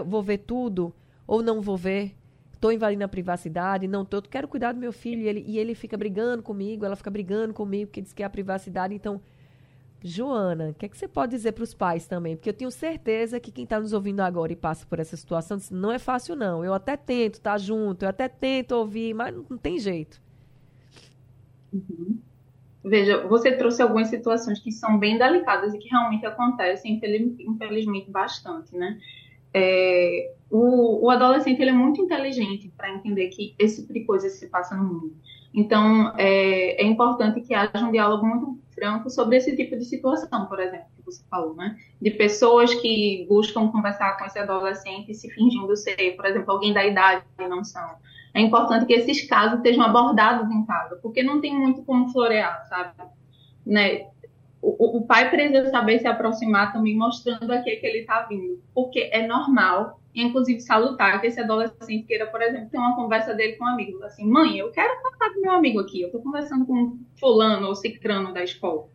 vou 0.04 0.22
ver 0.22 0.38
tudo, 0.38 0.94
ou 1.26 1.42
não 1.42 1.60
vou 1.60 1.76
ver? 1.76 2.14
estou 2.60 2.70
invadindo 2.70 3.02
a 3.02 3.08
privacidade, 3.08 3.88
não 3.88 4.04
tô, 4.04 4.20
quero 4.20 4.46
cuidar 4.46 4.72
do 4.72 4.78
meu 4.78 4.92
filho 4.92 5.22
e 5.22 5.28
ele, 5.28 5.44
e 5.46 5.58
ele 5.58 5.74
fica 5.74 5.96
brigando 5.96 6.42
comigo, 6.42 6.84
ela 6.84 6.94
fica 6.94 7.10
brigando 7.10 7.54
comigo 7.54 7.86
porque 7.86 8.02
diz 8.02 8.12
que 8.12 8.22
é 8.22 8.26
a 8.26 8.30
privacidade. 8.30 8.94
Então, 8.94 9.18
Joana, 10.02 10.68
o 10.68 10.74
que, 10.74 10.84
é 10.84 10.88
que 10.88 10.96
você 10.96 11.08
pode 11.08 11.32
dizer 11.32 11.52
para 11.52 11.64
os 11.64 11.72
pais 11.72 12.06
também? 12.06 12.36
Porque 12.36 12.50
eu 12.50 12.54
tenho 12.54 12.70
certeza 12.70 13.40
que 13.40 13.50
quem 13.50 13.64
está 13.64 13.80
nos 13.80 13.94
ouvindo 13.94 14.20
agora 14.20 14.52
e 14.52 14.56
passa 14.56 14.86
por 14.86 14.98
essa 14.98 15.16
situação 15.16 15.56
diz, 15.56 15.70
não 15.70 15.90
é 15.90 15.98
fácil 15.98 16.36
não. 16.36 16.62
Eu 16.62 16.74
até 16.74 16.98
tento 16.98 17.34
estar 17.34 17.52
tá 17.52 17.58
junto, 17.58 18.02
eu 18.04 18.10
até 18.10 18.28
tento 18.28 18.72
ouvir, 18.72 19.14
mas 19.14 19.34
não, 19.34 19.46
não 19.48 19.58
tem 19.58 19.78
jeito. 19.78 20.20
Uhum. 21.72 22.18
Veja, 22.82 23.26
você 23.26 23.52
trouxe 23.52 23.82
algumas 23.82 24.08
situações 24.08 24.58
que 24.58 24.72
são 24.72 24.98
bem 24.98 25.18
delicadas 25.18 25.74
e 25.74 25.78
que 25.78 25.88
realmente 25.88 26.24
acontecem, 26.24 26.98
infelizmente, 27.38 28.10
bastante, 28.10 28.74
né? 28.74 28.98
É, 29.52 30.32
o, 30.48 31.04
o, 31.04 31.10
adolescente 31.10 31.60
ele 31.60 31.70
é 31.70 31.74
muito 31.74 32.00
inteligente 32.00 32.72
para 32.76 32.94
entender 32.94 33.28
que 33.28 33.54
esse 33.58 33.82
tipo 33.82 33.92
de 33.92 34.04
coisa 34.04 34.28
se 34.28 34.48
passa 34.48 34.76
no 34.76 34.84
mundo. 34.84 35.16
Então, 35.52 36.14
é, 36.16 36.80
é, 36.80 36.84
importante 36.84 37.40
que 37.40 37.52
haja 37.52 37.84
um 37.84 37.90
diálogo 37.90 38.24
muito 38.24 38.58
franco 38.72 39.10
sobre 39.10 39.36
esse 39.36 39.56
tipo 39.56 39.76
de 39.76 39.84
situação, 39.84 40.46
por 40.46 40.60
exemplo, 40.60 40.86
que 40.96 41.04
você 41.04 41.24
falou, 41.28 41.54
né? 41.54 41.76
De 42.00 42.12
pessoas 42.12 42.72
que 42.72 43.26
buscam 43.28 43.68
conversar 43.68 44.16
com 44.16 44.24
esse 44.24 44.38
adolescente 44.38 45.12
se 45.12 45.28
fingindo 45.30 45.76
ser, 45.76 46.14
por 46.14 46.24
exemplo, 46.24 46.52
alguém 46.52 46.72
da 46.72 46.86
idade 46.86 47.24
e 47.38 47.48
não 47.48 47.64
são. 47.64 47.96
É 48.34 48.40
importante 48.40 48.86
que 48.86 48.92
esses 48.92 49.26
casos 49.26 49.58
estejam 49.58 49.84
abordados 49.84 50.50
em 50.50 50.64
casa, 50.64 50.96
porque 51.02 51.22
não 51.22 51.40
tem 51.40 51.56
muito 51.56 51.82
como 51.82 52.10
florear, 52.10 52.66
sabe? 52.68 52.94
Né? 53.66 54.06
o, 54.62 54.98
o, 54.98 55.06
pai 55.06 55.30
precisa 55.30 55.70
saber 55.70 55.98
se 55.98 56.06
aproximar 56.06 56.72
também, 56.72 56.96
mostrando 56.96 57.50
aqui 57.50 57.76
que 57.76 57.86
ele 57.86 58.00
está 58.00 58.22
vindo. 58.22 58.62
Porque 58.74 59.08
é 59.12 59.26
normal, 59.26 60.00
e 60.14 60.22
inclusive 60.22 60.60
salutar, 60.60 61.20
que 61.20 61.28
esse 61.28 61.40
adolescente 61.40 62.06
queira, 62.06 62.26
por 62.26 62.42
exemplo, 62.42 62.68
ter 62.68 62.78
uma 62.78 62.94
conversa 62.94 63.34
dele 63.34 63.54
com 63.54 63.64
um 63.64 63.68
amigo. 63.68 64.02
Assim, 64.04 64.26
mãe, 64.26 64.58
eu 64.58 64.70
quero 64.70 64.92
falar 65.00 65.32
com 65.32 65.40
meu 65.40 65.52
amigo 65.52 65.80
aqui, 65.80 66.02
eu 66.02 66.08
estou 66.08 66.22
conversando 66.22 66.66
com 66.66 66.98
fulano 67.18 67.68
ou 67.68 67.74
cicrano 67.74 68.34
da 68.34 68.44
escola. 68.44 68.88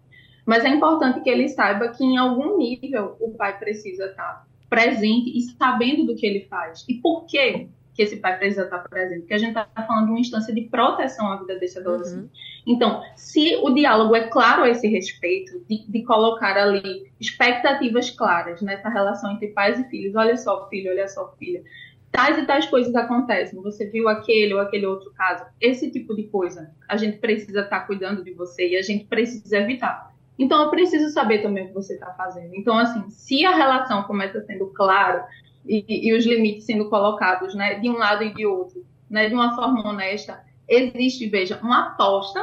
Mas 0.45 0.63
é 0.63 0.69
importante 0.69 1.21
que 1.21 1.29
ele 1.29 1.49
saiba 1.49 1.87
que 1.89 2.03
em 2.03 2.17
algum 2.17 2.57
nível 2.57 3.17
o 3.19 3.31
pai 3.31 3.57
precisa 3.57 4.05
estar 4.05 4.23
tá 4.23 4.45
presente 4.69 5.35
e 5.35 5.41
sabendo 5.41 6.05
do 6.05 6.15
que 6.15 6.25
ele 6.25 6.41
faz. 6.41 6.85
E 6.87 6.95
por 6.95 7.25
quê? 7.25 7.69
Que 7.95 8.01
esse 8.01 8.17
pai 8.17 8.37
precisa 8.37 8.63
estar 8.63 8.79
presente, 8.79 9.21
porque 9.21 9.33
a 9.33 9.37
gente 9.37 9.57
está 9.57 9.65
falando 9.87 10.07
de 10.07 10.11
uma 10.11 10.19
instância 10.19 10.53
de 10.53 10.61
proteção 10.63 11.31
à 11.31 11.37
vida 11.37 11.57
desse 11.57 11.79
adolescente. 11.79 12.23
Uhum. 12.23 12.29
Então, 12.67 13.01
se 13.15 13.55
o 13.63 13.69
diálogo 13.69 14.15
é 14.15 14.27
claro 14.27 14.63
a 14.63 14.69
esse 14.69 14.87
respeito, 14.87 15.63
de, 15.69 15.89
de, 15.89 16.03
colocar 16.03 16.57
ali 16.57 17.09
expectativas 17.19 18.09
claras 18.09 18.61
nessa 18.61 18.89
relação 18.89 19.31
entre 19.31 19.47
pais 19.47 19.79
e 19.79 19.85
filhos, 19.85 20.13
olha 20.15 20.35
só, 20.35 20.67
filho, 20.67 20.91
olha 20.91 21.07
só, 21.07 21.33
filha, 21.39 21.63
tais 22.11 22.37
e 22.37 22.45
tais 22.45 22.65
coisas 22.65 22.93
acontecem, 22.95 23.61
você 23.61 23.85
viu 23.89 24.09
aquele 24.09 24.53
ou 24.53 24.59
aquele 24.59 24.85
outro 24.85 25.11
caso, 25.13 25.45
esse 25.61 25.89
tipo 25.89 26.13
de 26.13 26.23
coisa, 26.23 26.69
a 26.89 26.97
gente 26.97 27.17
precisa 27.17 27.61
estar 27.61 27.81
cuidando 27.81 28.23
de 28.23 28.33
você 28.33 28.69
e 28.69 28.77
a 28.77 28.81
gente 28.81 29.05
precisa 29.05 29.57
evitar. 29.57 30.13
Então, 30.37 30.63
eu 30.63 30.69
preciso 30.69 31.13
saber 31.13 31.41
também 31.41 31.63
o 31.63 31.67
que 31.67 31.73
você 31.73 31.93
está 31.93 32.11
fazendo. 32.11 32.53
Então, 32.55 32.77
assim, 32.77 33.09
se 33.09 33.45
a 33.45 33.55
relação 33.55 34.03
começa 34.03 34.41
sendo 34.41 34.67
clara, 34.67 35.25
e, 35.67 36.09
e, 36.09 36.13
os 36.13 36.25
limites 36.25 36.65
sendo 36.65 36.89
colocados, 36.89 37.55
né, 37.55 37.79
de 37.79 37.89
um 37.89 37.97
lado 37.97 38.23
e 38.23 38.33
de 38.33 38.45
outro, 38.45 38.85
né, 39.09 39.27
de 39.27 39.33
uma 39.33 39.55
forma 39.55 39.87
honesta, 39.87 40.43
existe, 40.67 41.27
veja, 41.27 41.59
uma 41.61 41.87
aposta 41.87 42.39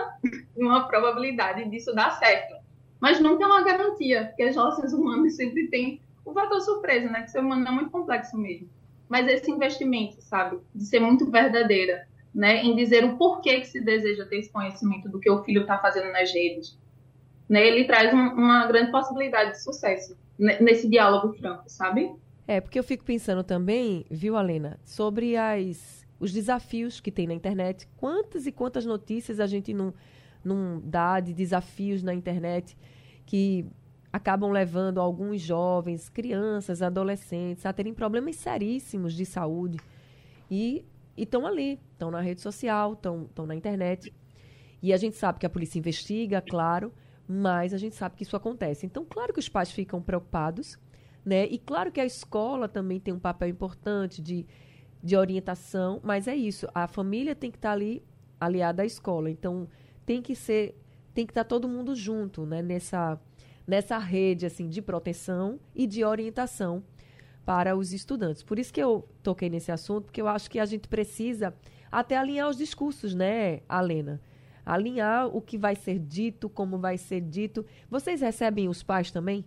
e 0.57 0.63
uma 0.63 0.87
probabilidade 0.87 1.69
disso 1.69 1.95
dar 1.95 2.11
certo. 2.19 2.55
Mas 3.01 3.21
nunca 3.21 3.45
é 3.45 3.47
uma 3.47 3.63
garantia, 3.63 4.27
porque 4.27 4.45
as 4.45 4.55
relações 4.55 4.93
humanas 4.93 5.37
sempre 5.37 5.69
têm 5.69 6.01
o 6.25 6.33
fator 6.33 6.61
surpresa, 6.61 7.09
né, 7.09 7.23
que 7.23 7.29
o 7.29 7.31
ser 7.31 7.41
humano 7.41 7.67
é 7.67 7.71
muito 7.71 7.91
complexo 7.91 8.37
mesmo. 8.37 8.69
Mas 9.09 9.27
esse 9.29 9.51
investimento, 9.51 10.21
sabe, 10.23 10.59
de 10.75 10.85
ser 10.85 11.01
muito 11.01 11.31
verdadeira, 11.31 12.07
né, 12.35 12.63
em 12.63 12.75
dizer 12.75 13.05
o 13.05 13.17
porquê 13.17 13.61
que 13.61 13.67
se 13.67 13.81
deseja 13.81 14.25
ter 14.27 14.39
esse 14.39 14.51
conhecimento 14.51 15.09
do 15.09 15.21
que 15.21 15.31
o 15.31 15.43
filho 15.45 15.63
está 15.63 15.79
fazendo 15.79 16.11
nas 16.13 16.33
redes, 16.33 16.79
né, 17.49 17.67
ele 17.67 17.85
traz 17.85 18.13
um, 18.15 18.19
uma 18.19 18.67
grande 18.67 18.91
possibilidade 18.91 19.53
de 19.53 19.63
sucesso 19.63 20.17
nesse 20.39 20.89
diálogo 20.89 21.35
franco, 21.35 21.65
sabe? 21.67 22.11
É, 22.47 22.61
porque 22.61 22.79
eu 22.79 22.85
fico 22.85 23.05
pensando 23.05 23.45
também, 23.45 24.05
viu, 24.11 24.37
Alena, 24.37 24.79
sobre 24.85 25.37
as, 25.37 26.05
os 26.19 26.33
desafios 26.33 27.01
que 27.01 27.11
tem 27.11 27.27
na 27.27 27.35
internet. 27.35 27.89
Quantas 27.97 28.47
e 28.47 28.53
quantas 28.53 28.85
notícias 28.85 29.41
a 29.41 29.47
gente 29.47 29.73
não, 29.73 29.95
não 30.45 30.81
dá 30.85 31.21
de 31.21 31.33
desafios 31.33 32.03
na 32.03 32.13
internet 32.13 32.77
que 33.25 33.67
acabam 34.13 34.51
levando 34.51 35.01
alguns 35.01 35.41
jovens, 35.41 36.09
crianças, 36.09 36.83
adolescentes 36.83 37.65
a 37.65 37.73
terem 37.73 37.95
problemas 37.95 38.37
seríssimos 38.37 39.15
de 39.15 39.25
saúde 39.25 39.79
e 40.51 40.85
estão 41.17 41.47
ali, 41.47 41.81
estão 41.93 42.11
na 42.11 42.21
rede 42.21 42.41
social, 42.41 42.93
estão 42.93 43.47
na 43.47 43.55
internet. 43.55 44.13
E 44.83 44.93
a 44.93 44.97
gente 44.97 45.17
sabe 45.17 45.39
que 45.39 45.47
a 45.47 45.51
polícia 45.51 45.79
investiga, 45.79 46.43
claro, 46.43 46.93
mas 47.27 47.73
a 47.73 47.79
gente 47.79 47.95
sabe 47.95 48.17
que 48.17 48.23
isso 48.23 48.37
acontece. 48.37 48.85
Então, 48.85 49.05
claro 49.09 49.33
que 49.33 49.39
os 49.39 49.49
pais 49.49 49.71
ficam 49.71 50.03
preocupados, 50.03 50.79
né? 51.25 51.47
E 51.47 51.59
claro 51.59 51.91
que 51.93 52.01
a 52.01 52.05
escola 52.05 52.69
também 52.69 52.99
tem 53.01 53.13
um 53.13 53.19
papel 53.19 53.49
importante 53.49 54.21
de, 54.21 54.47
de 55.03 55.17
orientação, 55.17 56.01
mas 56.03 56.27
é 56.27 56.35
isso, 56.35 56.67
a 56.75 56.87
família 56.87 57.35
tem 57.35 57.51
que 57.51 57.59
estar 57.59 57.73
ali 57.73 58.03
aliada 58.41 58.83
à 58.83 58.87
escola. 58.87 59.31
Então, 59.31 59.69
tem 60.05 60.21
que 60.21 60.35
ser, 60.35 60.77
tem 61.15 61.25
que 61.25 61.31
estar 61.31 61.45
todo 61.45 61.69
mundo 61.69 61.95
junto, 61.95 62.45
né? 62.45 62.63
Nessa 62.63 63.21
nessa 63.67 63.99
rede 63.99 64.47
assim 64.47 64.69
de 64.69 64.83
proteção 64.83 65.59
e 65.75 65.87
de 65.87 66.05
orientação 66.05 66.83
para 67.45 67.77
os 67.77 67.93
estudantes. 67.93 68.43
Por 68.43 68.59
isso 68.59 68.73
que 68.73 68.83
eu 68.83 69.09
toquei 69.23 69.51
nesse 69.51 69.73
assunto, 69.73 70.05
porque 70.05 70.21
eu 70.21 70.29
acho 70.29 70.51
que 70.51 70.59
a 70.59 70.65
gente 70.65 70.89
precisa 70.89 71.55
até 71.91 72.17
alinhar 72.17 72.49
os 72.49 72.57
discursos, 72.57 73.15
né, 73.15 73.61
Alena? 73.69 74.21
Alinhar 74.65 75.27
o 75.27 75.41
que 75.41 75.59
vai 75.59 75.75
ser 75.75 75.99
dito, 75.99 76.49
como 76.49 76.79
vai 76.79 76.97
ser 76.97 77.21
dito. 77.21 77.67
Vocês 77.91 78.21
recebem 78.21 78.69
os 78.69 78.83
pais 78.83 79.11
também? 79.11 79.45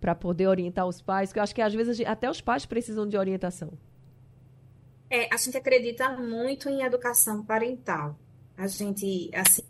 Para 0.00 0.14
poder 0.14 0.46
orientar 0.46 0.86
os 0.86 1.02
pais? 1.02 1.30
Porque 1.30 1.40
eu 1.40 1.42
acho 1.42 1.54
que 1.54 1.62
às 1.62 1.74
vezes 1.74 2.00
até 2.06 2.30
os 2.30 2.40
pais 2.40 2.64
precisam 2.64 3.06
de 3.06 3.16
orientação. 3.16 3.72
É, 5.10 5.32
a 5.32 5.36
gente 5.36 5.56
acredita 5.56 6.10
muito 6.16 6.68
em 6.68 6.82
educação 6.82 7.42
parental. 7.44 8.18
A 8.56 8.66
gente, 8.66 9.30
assim, 9.34 9.62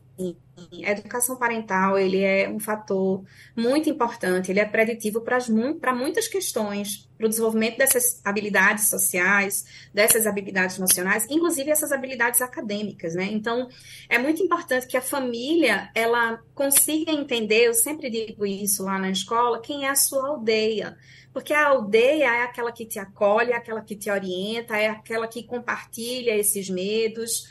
a 0.85 0.91
educação 0.91 1.37
parental 1.37 1.97
ele 1.97 2.23
é 2.23 2.49
um 2.49 2.59
fator 2.59 3.23
muito 3.57 3.89
importante, 3.89 4.51
ele 4.51 4.59
é 4.59 4.65
preditivo 4.65 5.21
para 5.21 5.95
muitas 5.95 6.27
questões, 6.27 7.09
para 7.17 7.27
o 7.27 7.29
desenvolvimento 7.29 7.79
dessas 7.79 8.21
habilidades 8.25 8.91
sociais, 8.91 9.65
dessas 9.95 10.27
habilidades 10.27 10.77
emocionais, 10.77 11.27
inclusive 11.31 11.71
essas 11.71 11.93
habilidades 11.93 12.43
acadêmicas, 12.43 13.15
né? 13.15 13.29
Então, 13.31 13.69
é 14.09 14.19
muito 14.19 14.43
importante 14.43 14.87
que 14.89 14.97
a 14.97 15.03
família 15.03 15.91
ela 15.95 16.41
consiga 16.55 17.13
entender, 17.13 17.67
eu 17.67 17.75
sempre 17.75 18.11
digo 18.11 18.45
isso 18.45 18.83
lá 18.85 18.99
na 18.99 19.11
escola, 19.11 19.61
quem 19.61 19.85
é 19.85 19.91
a 19.91 19.95
sua 19.95 20.29
aldeia. 20.29 20.97
Porque 21.33 21.53
a 21.53 21.69
aldeia 21.69 22.25
é 22.25 22.43
aquela 22.43 22.73
que 22.73 22.87
te 22.87 22.99
acolhe, 22.99 23.53
é 23.53 23.57
aquela 23.57 23.83
que 23.83 23.95
te 23.95 24.11
orienta, 24.11 24.77
é 24.77 24.89
aquela 24.89 25.29
que 25.29 25.45
compartilha 25.45 26.35
esses 26.35 26.69
medos, 26.69 27.47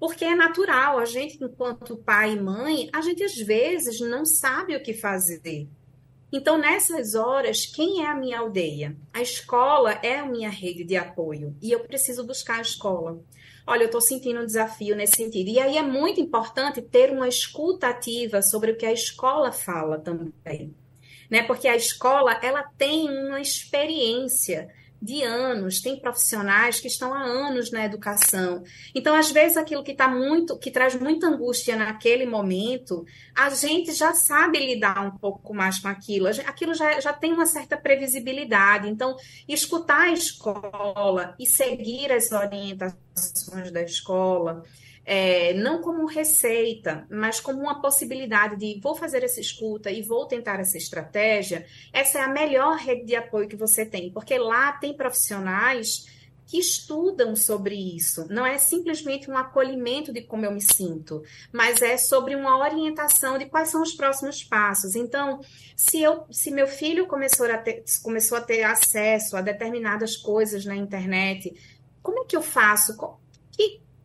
porque 0.00 0.24
é 0.24 0.34
natural, 0.34 0.98
a 0.98 1.04
gente, 1.04 1.44
enquanto 1.44 1.94
pai 1.98 2.32
e 2.32 2.40
mãe, 2.40 2.88
a 2.90 3.02
gente 3.02 3.22
às 3.22 3.36
vezes 3.36 4.00
não 4.00 4.24
sabe 4.24 4.74
o 4.74 4.82
que 4.82 4.94
fazer. 4.94 5.68
Então, 6.32 6.56
nessas 6.56 7.14
horas, 7.14 7.66
quem 7.66 8.02
é 8.02 8.06
a 8.06 8.14
minha 8.14 8.38
aldeia? 8.38 8.96
A 9.12 9.20
escola 9.20 9.92
é 10.02 10.18
a 10.18 10.24
minha 10.24 10.48
rede 10.48 10.84
de 10.84 10.96
apoio 10.96 11.54
e 11.60 11.70
eu 11.70 11.80
preciso 11.80 12.26
buscar 12.26 12.58
a 12.58 12.62
escola. 12.62 13.22
Olha, 13.66 13.82
eu 13.82 13.86
estou 13.86 14.00
sentindo 14.00 14.40
um 14.40 14.46
desafio 14.46 14.96
nesse 14.96 15.16
sentido. 15.16 15.48
E 15.48 15.60
aí 15.60 15.76
é 15.76 15.82
muito 15.82 16.18
importante 16.18 16.80
ter 16.80 17.10
uma 17.10 17.28
escuta 17.28 17.88
ativa 17.88 18.40
sobre 18.40 18.72
o 18.72 18.76
que 18.76 18.86
a 18.86 18.92
escola 18.92 19.52
fala 19.52 19.98
também. 19.98 20.74
Né? 21.28 21.42
Porque 21.42 21.68
a 21.68 21.76
escola 21.76 22.40
ela 22.42 22.62
tem 22.78 23.10
uma 23.10 23.40
experiência 23.40 24.72
de 25.00 25.22
anos, 25.22 25.80
tem 25.80 25.98
profissionais 25.98 26.78
que 26.78 26.88
estão 26.88 27.14
há 27.14 27.22
anos 27.22 27.70
na 27.70 27.84
educação. 27.84 28.62
Então, 28.94 29.14
às 29.14 29.30
vezes, 29.30 29.56
aquilo 29.56 29.82
que 29.82 29.92
está 29.92 30.08
muito, 30.08 30.58
que 30.58 30.70
traz 30.70 30.94
muita 30.94 31.26
angústia 31.26 31.74
naquele 31.76 32.26
momento, 32.26 33.04
a 33.34 33.48
gente 33.50 33.92
já 33.92 34.12
sabe 34.12 34.58
lidar 34.58 35.00
um 35.06 35.16
pouco 35.16 35.54
mais 35.54 35.78
com 35.78 35.88
aquilo, 35.88 36.28
aquilo 36.28 36.74
já, 36.74 37.00
já 37.00 37.12
tem 37.12 37.32
uma 37.32 37.46
certa 37.46 37.76
previsibilidade. 37.76 38.88
Então, 38.88 39.16
escutar 39.48 40.08
a 40.08 40.12
escola 40.12 41.34
e 41.38 41.46
seguir 41.46 42.12
as 42.12 42.30
orientações 42.30 43.70
da 43.72 43.82
escola 43.82 44.62
é, 45.12 45.52
não 45.54 45.80
como 45.80 46.06
receita, 46.06 47.04
mas 47.10 47.40
como 47.40 47.58
uma 47.58 47.82
possibilidade 47.82 48.54
de 48.54 48.78
vou 48.80 48.94
fazer 48.94 49.24
essa 49.24 49.40
escuta 49.40 49.90
e 49.90 50.02
vou 50.02 50.24
tentar 50.24 50.60
essa 50.60 50.78
estratégia, 50.78 51.66
essa 51.92 52.20
é 52.20 52.22
a 52.22 52.28
melhor 52.28 52.76
rede 52.76 53.06
de 53.06 53.16
apoio 53.16 53.48
que 53.48 53.56
você 53.56 53.84
tem, 53.84 54.12
porque 54.12 54.38
lá 54.38 54.70
tem 54.70 54.96
profissionais 54.96 56.06
que 56.46 56.60
estudam 56.60 57.34
sobre 57.34 57.74
isso. 57.74 58.28
Não 58.30 58.46
é 58.46 58.56
simplesmente 58.56 59.28
um 59.28 59.36
acolhimento 59.36 60.12
de 60.12 60.22
como 60.22 60.44
eu 60.44 60.52
me 60.52 60.60
sinto, 60.60 61.24
mas 61.52 61.82
é 61.82 61.96
sobre 61.96 62.36
uma 62.36 62.58
orientação 62.58 63.36
de 63.36 63.46
quais 63.46 63.68
são 63.68 63.82
os 63.82 63.92
próximos 63.92 64.44
passos. 64.44 64.94
Então, 64.94 65.40
se 65.74 66.00
eu, 66.00 66.24
se 66.30 66.52
meu 66.52 66.68
filho 66.68 67.08
começou 67.08 67.50
a 67.50 67.58
ter, 67.58 67.82
começou 68.04 68.38
a 68.38 68.42
ter 68.42 68.62
acesso 68.62 69.36
a 69.36 69.40
determinadas 69.40 70.16
coisas 70.16 70.64
na 70.64 70.76
internet, 70.76 71.52
como 72.00 72.22
é 72.22 72.24
que 72.26 72.36
eu 72.36 72.42
faço? 72.42 72.96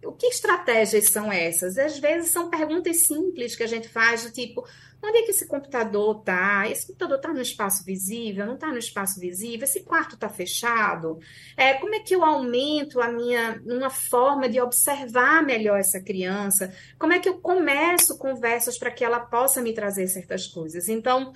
O 0.06 0.12
que 0.14 0.28
estratégias 0.28 1.10
são 1.10 1.32
essas? 1.32 1.78
Às 1.78 2.00
vezes 2.00 2.32
são 2.32 2.50
perguntas 2.50 3.06
simples 3.06 3.56
que 3.56 3.64
a 3.64 3.68
gente 3.68 3.88
faz, 3.90 4.32
tipo, 4.32 4.66
onde 5.04 5.20
é 5.20 5.22
que 5.24 5.32
esse 5.32 5.48
computador 5.48 6.20
está? 6.20 6.70
Esse 6.70 6.88
computador 6.88 7.18
está 7.18 7.34
no 7.34 7.42
espaço 7.42 7.84
visível? 7.84 8.46
Não 8.46 8.56
está 8.56 8.68
no 8.68 8.78
espaço 8.78 9.20
visível? 9.20 9.64
Esse 9.64 9.84
quarto 9.84 10.16
está 10.16 10.30
fechado? 10.30 11.20
É, 11.56 11.74
como 11.76 11.96
é 11.96 12.00
que 12.00 12.16
eu 12.16 12.24
aumento 12.24 13.02
a 13.02 13.08
minha 13.08 13.62
uma 13.66 13.90
forma 13.90 14.50
de 14.50 14.60
observar 14.60 15.44
melhor 15.44 15.80
essa 15.80 16.00
criança? 16.00 16.74
Como 16.98 17.14
é 17.14 17.20
que 17.20 17.30
eu 17.30 17.40
começo 17.40 18.18
conversas 18.18 18.78
para 18.78 18.92
que 18.92 19.04
ela 19.04 19.20
possa 19.20 19.62
me 19.62 19.74
trazer 19.74 20.08
certas 20.08 20.48
coisas? 20.48 20.88
Então, 20.88 21.34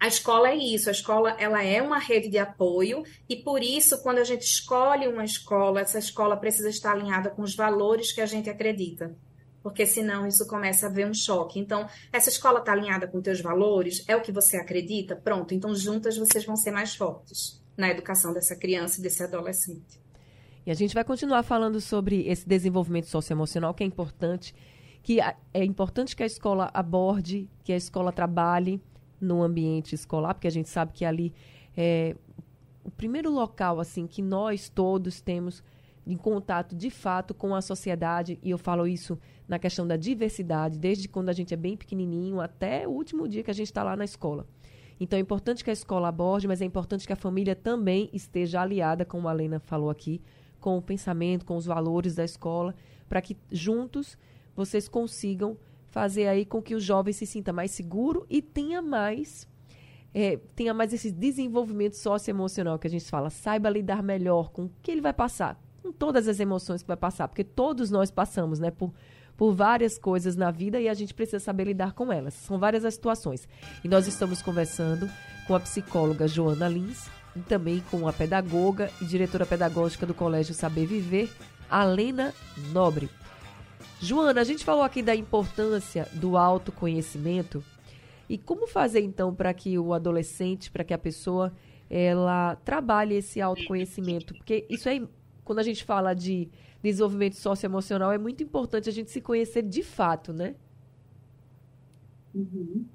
a 0.00 0.08
escola 0.08 0.48
é 0.48 0.56
isso, 0.56 0.88
a 0.88 0.92
escola 0.92 1.36
ela 1.38 1.62
é 1.62 1.82
uma 1.82 1.98
rede 1.98 2.30
de 2.30 2.38
apoio 2.38 3.04
e 3.28 3.36
por 3.36 3.62
isso 3.62 4.02
quando 4.02 4.16
a 4.16 4.24
gente 4.24 4.40
escolhe 4.40 5.06
uma 5.06 5.22
escola, 5.22 5.82
essa 5.82 5.98
escola 5.98 6.38
precisa 6.38 6.70
estar 6.70 6.92
alinhada 6.92 7.28
com 7.28 7.42
os 7.42 7.54
valores 7.54 8.10
que 8.10 8.22
a 8.22 8.26
gente 8.26 8.48
acredita. 8.48 9.14
Porque 9.62 9.84
senão 9.84 10.26
isso 10.26 10.46
começa 10.46 10.86
a 10.86 10.88
haver 10.88 11.06
um 11.06 11.12
choque. 11.12 11.60
Então, 11.60 11.86
essa 12.10 12.30
escola 12.30 12.60
está 12.60 12.72
alinhada 12.72 13.06
com 13.06 13.20
teus 13.20 13.42
valores, 13.42 14.02
é 14.08 14.16
o 14.16 14.22
que 14.22 14.32
você 14.32 14.56
acredita? 14.56 15.14
Pronto, 15.14 15.52
então 15.52 15.74
juntas 15.74 16.16
vocês 16.16 16.46
vão 16.46 16.56
ser 16.56 16.70
mais 16.70 16.94
fortes 16.94 17.62
na 17.76 17.90
educação 17.90 18.32
dessa 18.32 18.56
criança 18.56 18.98
e 18.98 19.02
desse 19.02 19.22
adolescente. 19.22 20.00
E 20.64 20.70
a 20.70 20.74
gente 20.74 20.94
vai 20.94 21.04
continuar 21.04 21.42
falando 21.42 21.78
sobre 21.78 22.26
esse 22.26 22.48
desenvolvimento 22.48 23.06
socioemocional 23.06 23.74
que 23.74 23.84
é 23.84 23.86
importante, 23.86 24.54
que 25.02 25.20
é 25.20 25.62
importante 25.62 26.16
que 26.16 26.22
a 26.22 26.26
escola 26.26 26.70
aborde, 26.72 27.50
que 27.62 27.72
a 27.72 27.76
escola 27.76 28.10
trabalhe 28.12 28.80
no 29.20 29.42
ambiente 29.42 29.94
escolar, 29.94 30.34
porque 30.34 30.48
a 30.48 30.52
gente 30.52 30.68
sabe 30.68 30.92
que 30.92 31.04
ali 31.04 31.32
é 31.76 32.16
o 32.82 32.90
primeiro 32.90 33.30
local 33.30 33.78
assim 33.78 34.06
que 34.06 34.22
nós 34.22 34.68
todos 34.68 35.20
temos 35.20 35.62
em 36.06 36.16
contato 36.16 36.74
de 36.74 36.90
fato 36.90 37.34
com 37.34 37.54
a 37.54 37.60
sociedade, 37.60 38.38
e 38.42 38.50
eu 38.50 38.58
falo 38.58 38.86
isso 38.86 39.18
na 39.46 39.58
questão 39.58 39.86
da 39.86 39.96
diversidade, 39.96 40.78
desde 40.78 41.06
quando 41.08 41.28
a 41.28 41.32
gente 41.32 41.52
é 41.52 41.56
bem 41.56 41.76
pequenininho 41.76 42.40
até 42.40 42.88
o 42.88 42.90
último 42.90 43.28
dia 43.28 43.42
que 43.42 43.50
a 43.50 43.54
gente 43.54 43.66
está 43.66 43.82
lá 43.82 43.94
na 43.94 44.04
escola. 44.04 44.46
Então 44.98 45.18
é 45.18 45.22
importante 45.22 45.62
que 45.62 45.70
a 45.70 45.72
escola 45.72 46.08
aborde, 46.08 46.48
mas 46.48 46.60
é 46.60 46.64
importante 46.64 47.06
que 47.06 47.12
a 47.12 47.16
família 47.16 47.54
também 47.54 48.08
esteja 48.12 48.60
aliada, 48.60 49.04
como 49.04 49.28
a 49.28 49.32
Lena 49.32 49.60
falou 49.60 49.90
aqui, 49.90 50.20
com 50.58 50.76
o 50.76 50.82
pensamento, 50.82 51.44
com 51.44 51.56
os 51.56 51.66
valores 51.66 52.14
da 52.14 52.24
escola, 52.24 52.74
para 53.08 53.20
que 53.20 53.36
juntos 53.50 54.18
vocês 54.54 54.88
consigam 54.88 55.56
fazer 55.90 56.28
aí 56.28 56.44
com 56.44 56.62
que 56.62 56.74
o 56.74 56.80
jovem 56.80 57.12
se 57.12 57.26
sinta 57.26 57.52
mais 57.52 57.70
seguro 57.72 58.24
e 58.30 58.40
tenha 58.40 58.80
mais 58.80 59.48
é, 60.14 60.38
tenha 60.56 60.74
mais 60.74 60.92
esse 60.92 61.10
desenvolvimento 61.10 61.96
socioemocional 61.96 62.78
que 62.78 62.86
a 62.86 62.90
gente 62.90 63.08
fala, 63.08 63.30
saiba 63.30 63.70
lidar 63.70 64.02
melhor 64.02 64.50
com 64.50 64.64
o 64.64 64.70
que 64.82 64.90
ele 64.90 65.00
vai 65.00 65.12
passar, 65.12 65.60
com 65.82 65.92
todas 65.92 66.26
as 66.26 66.40
emoções 66.40 66.82
que 66.82 66.88
vai 66.88 66.96
passar, 66.96 67.28
porque 67.28 67.44
todos 67.44 67.90
nós 67.90 68.10
passamos, 68.10 68.58
né, 68.58 68.70
por, 68.70 68.92
por 69.36 69.54
várias 69.54 69.98
coisas 69.98 70.34
na 70.36 70.50
vida 70.50 70.80
e 70.80 70.88
a 70.88 70.94
gente 70.94 71.14
precisa 71.14 71.38
saber 71.38 71.64
lidar 71.64 71.92
com 71.92 72.12
elas. 72.12 72.34
São 72.34 72.58
várias 72.58 72.84
as 72.84 72.94
situações. 72.94 73.48
E 73.84 73.88
nós 73.88 74.06
estamos 74.06 74.42
conversando 74.42 75.08
com 75.46 75.54
a 75.54 75.60
psicóloga 75.60 76.26
Joana 76.26 76.68
Lins 76.68 77.08
e 77.36 77.40
também 77.40 77.82
com 77.90 78.08
a 78.08 78.12
pedagoga 78.12 78.90
e 79.00 79.04
diretora 79.04 79.46
pedagógica 79.46 80.04
do 80.04 80.14
Colégio 80.14 80.54
Saber 80.54 80.86
Viver, 80.86 81.30
Alena 81.70 82.34
Nobre. 82.72 83.08
Joana, 84.02 84.40
a 84.40 84.44
gente 84.44 84.64
falou 84.64 84.82
aqui 84.82 85.02
da 85.02 85.14
importância 85.14 86.08
do 86.14 86.34
autoconhecimento 86.34 87.62
e 88.30 88.38
como 88.38 88.66
fazer 88.66 89.00
então 89.00 89.34
para 89.34 89.52
que 89.52 89.78
o 89.78 89.92
adolescente, 89.92 90.70
para 90.70 90.82
que 90.82 90.94
a 90.94 90.98
pessoa 90.98 91.52
ela 91.90 92.56
trabalhe 92.64 93.16
esse 93.16 93.42
autoconhecimento, 93.42 94.32
porque 94.34 94.64
isso 94.70 94.88
é 94.88 95.02
quando 95.44 95.58
a 95.58 95.62
gente 95.62 95.84
fala 95.84 96.14
de 96.14 96.48
desenvolvimento 96.82 97.36
socioemocional 97.36 98.10
é 98.10 98.16
muito 98.16 98.42
importante 98.42 98.88
a 98.88 98.92
gente 98.92 99.10
se 99.10 99.20
conhecer 99.20 99.62
de 99.62 99.82
fato, 99.82 100.32
né? 100.32 100.54
Uhum. 102.34 102.86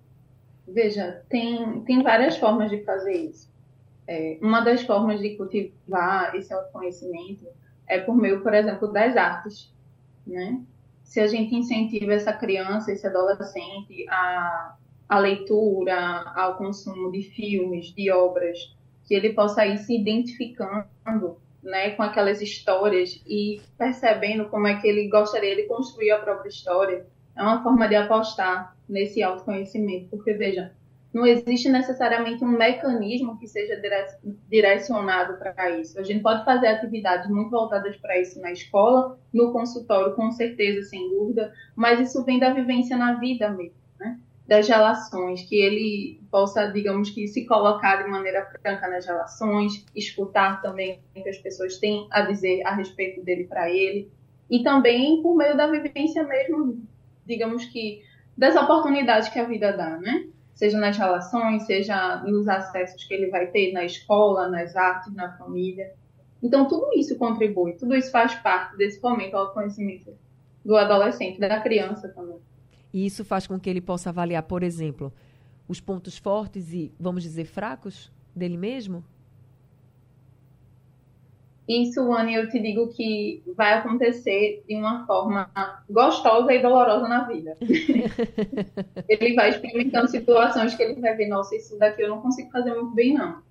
Veja, 0.68 1.24
tem, 1.30 1.82
tem 1.82 2.02
várias 2.02 2.38
formas 2.38 2.72
de 2.72 2.84
fazer 2.84 3.14
isso. 3.14 3.54
É, 4.08 4.40
uma 4.42 4.62
das 4.62 4.82
formas 4.82 5.20
de 5.20 5.36
cultivar 5.36 6.34
esse 6.36 6.52
autoconhecimento 6.52 7.46
é 7.86 8.00
por 8.00 8.16
meio, 8.16 8.42
por 8.42 8.56
exemplo, 8.56 8.92
das 8.92 9.16
artes, 9.16 9.72
né? 10.26 10.64
Se 11.06 11.22
a 11.22 11.28
gente 11.28 11.56
incentiva 11.56 12.14
essa 12.14 12.34
criança, 12.34 12.92
esse 12.92 13.08
adolescente 13.08 14.06
a, 14.10 14.76
a 15.08 15.20
leitura, 15.20 15.96
ao 16.36 16.58
consumo 16.58 17.12
de 17.12 17.22
filmes, 17.22 17.94
de 17.94 18.12
obras, 18.12 18.76
que 19.06 19.14
ele 19.14 19.32
possa 19.34 19.66
ir 19.66 19.78
se 19.78 19.96
identificando 19.96 21.38
né, 21.64 21.92
com 21.92 22.04
aquelas 22.04 22.42
histórias 22.42 23.22
e 23.26 23.62
percebendo 23.78 24.50
como 24.50 24.68
é 24.68 24.82
que 24.82 24.88
ele 24.88 25.08
gostaria 25.08 25.56
de 25.56 25.64
construir 25.64 26.12
a 26.12 26.20
própria 26.20 26.50
história, 26.50 27.06
é 27.36 27.42
uma 27.42 27.64
forma 27.64 27.88
de 27.88 27.96
apostar 27.96 28.76
nesse 28.90 29.22
autoconhecimento, 29.22 30.10
porque 30.10 30.34
veja, 30.34 30.74
não 31.16 31.26
existe 31.26 31.70
necessariamente 31.70 32.44
um 32.44 32.50
mecanismo 32.50 33.40
que 33.40 33.48
seja 33.48 33.82
direcionado 34.50 35.38
para 35.38 35.80
isso. 35.80 35.98
A 35.98 36.04
gente 36.04 36.22
pode 36.22 36.44
fazer 36.44 36.68
atividades 36.68 37.30
muito 37.30 37.52
voltadas 37.52 37.96
para 37.96 38.20
isso 38.20 38.42
na 38.42 38.52
escola, 38.52 39.18
no 39.34 39.54
consultório, 39.54 40.14
com 40.14 40.30
certeza, 40.34 40.90
sem 40.90 41.10
dúvida, 41.10 41.54
mas 41.74 42.02
isso 42.02 42.22
vem 42.26 42.38
da 42.38 42.54
vivência 42.54 42.98
na 42.98 43.14
vida 43.14 43.50
mesmo, 43.50 43.78
né? 43.98 44.20
das 44.46 44.68
relações, 44.68 45.42
que 45.44 45.56
ele 45.56 46.22
possa, 46.30 46.68
digamos 46.68 47.10
que, 47.10 47.30
se 47.30 47.46
colocar 47.46 48.04
de 48.04 48.10
maneira 48.10 48.46
franca 48.62 48.86
nas 48.90 49.06
relações, 49.06 49.86
escutar 49.96 50.62
também 50.62 51.00
o 51.16 51.24
que 51.24 51.30
as 51.30 51.38
pessoas 51.38 51.78
têm 51.78 52.10
a 52.12 52.24
dizer 52.24 52.62
a 52.66 52.76
respeito 52.76 53.24
dele 53.24 53.46
para 53.46 53.72
ele, 53.72 54.12
e 54.50 54.64
também 54.64 55.22
por 55.22 55.34
meio 55.38 55.56
da 55.56 55.66
vivência 55.68 56.26
mesmo, 56.26 56.86
digamos 57.26 57.64
que, 57.68 58.04
das 58.38 58.54
oportunidades 58.58 59.30
que 59.30 59.40
a 59.40 59.46
vida 59.46 59.72
dá, 59.72 59.98
né? 59.98 60.28
Seja 60.56 60.80
nas 60.80 60.98
relações, 60.98 61.64
seja 61.64 62.24
nos 62.24 62.48
acessos 62.48 63.04
que 63.04 63.14
ele 63.14 63.28
vai 63.28 63.48
ter 63.48 63.74
na 63.74 63.84
escola, 63.84 64.48
nas 64.48 64.76
artes, 64.76 65.14
na 65.14 65.38
família. 65.38 65.94
Então, 66.42 66.68
tudo 66.68 66.98
isso 66.98 67.18
contribui, 67.18 67.74
tudo 67.74 67.94
isso 67.94 68.10
faz 68.10 68.34
parte 68.36 68.78
desse 68.78 69.02
momento 69.04 69.36
ao 69.36 69.54
conhecimento 69.54 70.14
do 70.64 70.76
adolescente, 70.76 71.40
da 71.40 71.60
criança 71.60 72.08
também. 72.10 72.40
E 72.94 73.06
isso 73.06 73.26
faz 73.26 73.46
com 73.46 73.60
que 73.60 73.70
ele 73.70 73.82
possa 73.82 74.10
avaliar, 74.10 74.44
por 74.44 74.64
exemplo, 74.64 75.14
os 75.68 75.82
pontos 75.82 76.18
fortes 76.18 76.72
e, 76.74 76.92
vamos 76.98 77.22
dizer, 77.24 77.46
fracos 77.46 78.12
dele 78.34 78.58
mesmo? 78.58 79.04
Isso, 81.68 82.14
Anne, 82.14 82.36
eu 82.36 82.48
te 82.48 82.60
digo 82.60 82.90
que 82.90 83.42
vai 83.56 83.74
acontecer 83.74 84.64
de 84.68 84.76
uma 84.76 85.06
forma 85.08 85.50
gostosa 85.90 86.54
e 86.54 86.62
dolorosa 86.62 87.08
na 87.08 87.24
vida. 87.24 87.58
ele 89.10 89.34
vai 89.34 89.50
experimentando 89.50 90.08
situações 90.08 90.76
que 90.76 90.84
ele 90.84 91.02
vai 91.02 91.16
ver, 91.16 91.28
nossa, 91.28 91.56
isso 91.56 91.78
daqui 91.80 92.04
eu 92.04 92.10
não 92.10 92.22
consigo 92.22 92.52
fazer 92.52 92.74
muito 92.76 92.94
bem, 92.94 93.16
não. 93.16 93.42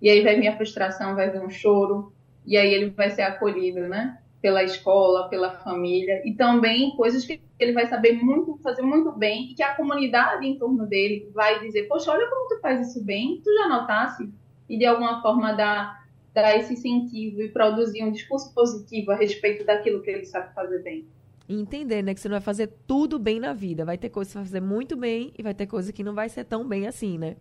E 0.00 0.08
aí 0.08 0.22
vai 0.22 0.38
vir 0.38 0.48
a 0.48 0.56
frustração, 0.56 1.16
vai 1.16 1.30
vir 1.30 1.40
um 1.40 1.50
choro, 1.50 2.12
e 2.46 2.56
aí 2.56 2.72
ele 2.72 2.90
vai 2.90 3.10
ser 3.10 3.22
acolhido, 3.22 3.80
né? 3.80 4.18
Pela 4.40 4.62
escola, 4.62 5.28
pela 5.28 5.50
família, 5.50 6.22
e 6.24 6.32
também 6.34 6.94
coisas 6.94 7.24
que 7.24 7.40
ele 7.58 7.72
vai 7.72 7.86
saber 7.86 8.12
muito, 8.12 8.56
fazer 8.62 8.82
muito 8.82 9.10
bem, 9.10 9.50
e 9.50 9.54
que 9.54 9.62
a 9.62 9.74
comunidade 9.74 10.46
em 10.46 10.56
torno 10.58 10.86
dele 10.86 11.28
vai 11.34 11.58
dizer, 11.58 11.88
poxa, 11.88 12.12
olha 12.12 12.28
como 12.28 12.48
tu 12.48 12.60
faz 12.60 12.88
isso 12.88 13.04
bem, 13.04 13.40
tu 13.42 13.52
já 13.52 13.68
notasse? 13.68 14.32
E 14.68 14.78
de 14.78 14.84
alguma 14.84 15.20
forma 15.20 15.54
dar 15.54 16.03
dar 16.34 16.56
esse 16.56 16.72
incentivo 16.72 17.40
e 17.40 17.48
produzir 17.48 18.02
um 18.02 18.10
discurso 18.10 18.52
positivo 18.52 19.12
a 19.12 19.16
respeito 19.16 19.64
daquilo 19.64 20.02
que 20.02 20.10
ele 20.10 20.24
sabe 20.24 20.52
fazer 20.52 20.82
bem. 20.82 21.06
E 21.48 21.54
entender, 21.54 22.02
né, 22.02 22.12
que 22.12 22.20
você 22.20 22.28
não 22.28 22.34
vai 22.34 22.40
fazer 22.42 22.72
tudo 22.86 23.18
bem 23.18 23.38
na 23.38 23.52
vida. 23.52 23.84
Vai 23.84 23.96
ter 23.96 24.08
coisa 24.08 24.28
que 24.28 24.32
você 24.32 24.38
vai 24.38 24.46
fazer 24.46 24.60
muito 24.60 24.96
bem 24.96 25.32
e 25.38 25.42
vai 25.42 25.54
ter 25.54 25.66
coisa 25.66 25.92
que 25.92 26.02
não 26.02 26.14
vai 26.14 26.28
ser 26.28 26.44
tão 26.44 26.66
bem 26.66 26.86
assim, 26.86 27.18
né? 27.18 27.36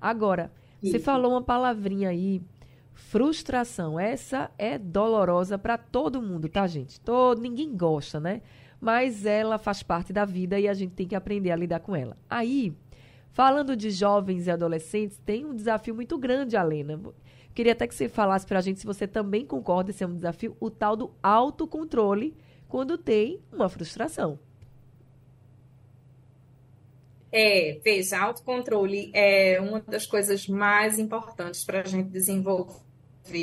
Agora, 0.00 0.52
Isso. 0.82 0.92
você 0.92 0.98
falou 0.98 1.32
uma 1.32 1.42
palavrinha 1.42 2.10
aí, 2.10 2.40
frustração. 2.92 3.98
Essa 3.98 4.50
é 4.56 4.78
dolorosa 4.78 5.58
para 5.58 5.76
todo 5.76 6.22
mundo, 6.22 6.48
tá, 6.48 6.66
gente? 6.66 7.00
Todo, 7.00 7.40
ninguém 7.40 7.76
gosta, 7.76 8.20
né? 8.20 8.42
Mas 8.80 9.26
ela 9.26 9.58
faz 9.58 9.82
parte 9.82 10.12
da 10.12 10.24
vida 10.24 10.58
e 10.58 10.68
a 10.68 10.74
gente 10.74 10.92
tem 10.92 11.06
que 11.06 11.16
aprender 11.16 11.50
a 11.50 11.56
lidar 11.56 11.80
com 11.80 11.96
ela. 11.96 12.16
Aí, 12.28 12.72
falando 13.32 13.74
de 13.74 13.90
jovens 13.90 14.46
e 14.46 14.50
adolescentes, 14.50 15.18
tem 15.24 15.44
um 15.44 15.54
desafio 15.54 15.94
muito 15.94 16.16
grande, 16.16 16.56
Alena. 16.56 17.00
Queria 17.54 17.72
até 17.72 17.86
que 17.86 17.94
você 17.94 18.08
falasse 18.08 18.46
para 18.46 18.58
a 18.58 18.62
gente 18.62 18.80
se 18.80 18.86
você 18.86 19.06
também 19.06 19.44
concorda, 19.44 19.90
esse 19.90 20.04
é 20.04 20.06
um 20.06 20.14
desafio, 20.14 20.56
o 20.60 20.70
tal 20.70 20.96
do 20.96 21.10
autocontrole 21.22 22.36
quando 22.68 22.96
tem 22.96 23.40
uma 23.52 23.68
frustração. 23.68 24.38
É, 27.32 27.78
veja, 27.84 28.18
autocontrole 28.18 29.10
é 29.14 29.60
uma 29.60 29.80
das 29.80 30.06
coisas 30.06 30.48
mais 30.48 30.98
importantes 30.98 31.64
para 31.64 31.80
a 31.80 31.84
gente 31.84 32.08
desenvolver 32.08 32.82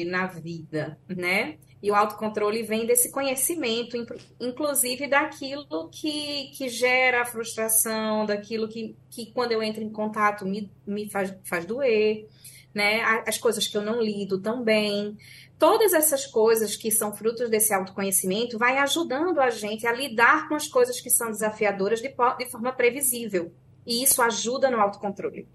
na 0.05 0.27
vida, 0.27 0.97
né? 1.07 1.57
E 1.81 1.91
o 1.91 1.95
autocontrole 1.95 2.63
vem 2.63 2.85
desse 2.85 3.11
conhecimento, 3.11 3.95
inclusive 4.39 5.07
daquilo 5.07 5.89
que, 5.89 6.51
que 6.57 6.67
gera 6.67 7.21
a 7.21 7.25
frustração, 7.25 8.25
daquilo 8.25 8.67
que, 8.67 8.95
que 9.09 9.31
quando 9.31 9.51
eu 9.51 9.61
entro 9.61 9.83
em 9.83 9.89
contato 9.89 10.45
me, 10.45 10.71
me 10.85 11.09
faz, 11.09 11.33
faz 11.45 11.65
doer 11.65 12.27
né? 12.77 13.01
As 13.25 13.37
coisas 13.37 13.67
que 13.67 13.75
eu 13.75 13.81
não 13.81 13.99
lido 13.99 14.39
também. 14.39 15.17
Todas 15.57 15.91
essas 15.93 16.27
coisas 16.27 16.75
que 16.75 16.91
são 16.91 17.11
frutos 17.11 17.49
desse 17.49 17.73
autoconhecimento 17.73 18.59
vai 18.59 18.77
ajudando 18.77 19.39
a 19.39 19.49
gente 19.49 19.87
a 19.87 19.91
lidar 19.91 20.47
com 20.47 20.53
as 20.53 20.67
coisas 20.67 21.01
que 21.01 21.09
são 21.09 21.31
desafiadoras 21.31 21.99
de, 21.99 22.09
de 22.09 22.51
forma 22.51 22.71
previsível. 22.71 23.51
E 23.85 24.03
isso 24.03 24.21
ajuda 24.21 24.69
no 24.69 24.79
autocontrole. 24.79 25.47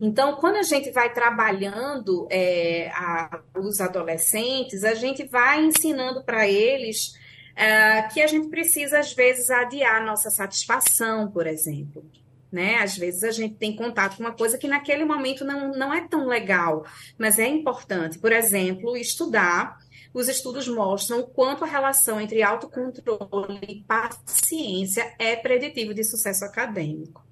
Então, 0.00 0.36
quando 0.36 0.56
a 0.56 0.62
gente 0.62 0.90
vai 0.92 1.12
trabalhando 1.12 2.26
é, 2.30 2.90
a, 2.94 3.40
os 3.58 3.80
adolescentes, 3.80 4.84
a 4.84 4.94
gente 4.94 5.26
vai 5.26 5.62
ensinando 5.62 6.22
para 6.22 6.48
eles 6.48 7.12
é, 7.56 8.02
que 8.02 8.22
a 8.22 8.26
gente 8.26 8.48
precisa, 8.48 9.00
às 9.00 9.12
vezes, 9.12 9.50
adiar 9.50 10.06
nossa 10.06 10.30
satisfação, 10.30 11.30
por 11.30 11.46
exemplo 11.46 12.02
né? 12.50 12.76
Às 12.76 12.96
vezes 12.96 13.22
a 13.22 13.30
gente 13.30 13.54
tem 13.54 13.74
contato 13.74 14.16
com 14.16 14.22
uma 14.22 14.32
coisa 14.32 14.58
que 14.58 14.68
naquele 14.68 15.04
momento 15.04 15.44
não, 15.44 15.70
não 15.72 15.92
é 15.92 16.06
tão 16.06 16.26
legal, 16.26 16.84
mas 17.18 17.38
é 17.38 17.46
importante. 17.46 18.18
Por 18.18 18.32
exemplo, 18.32 18.96
estudar. 18.96 19.78
Os 20.12 20.28
estudos 20.28 20.66
mostram 20.66 21.20
o 21.20 21.26
quanto 21.28 21.62
a 21.62 21.68
relação 21.68 22.20
entre 22.20 22.42
autocontrole 22.42 23.60
e 23.68 23.84
paciência 23.84 25.14
é 25.20 25.36
preditivo 25.36 25.94
de 25.94 26.02
sucesso 26.02 26.44
acadêmico. 26.44 27.29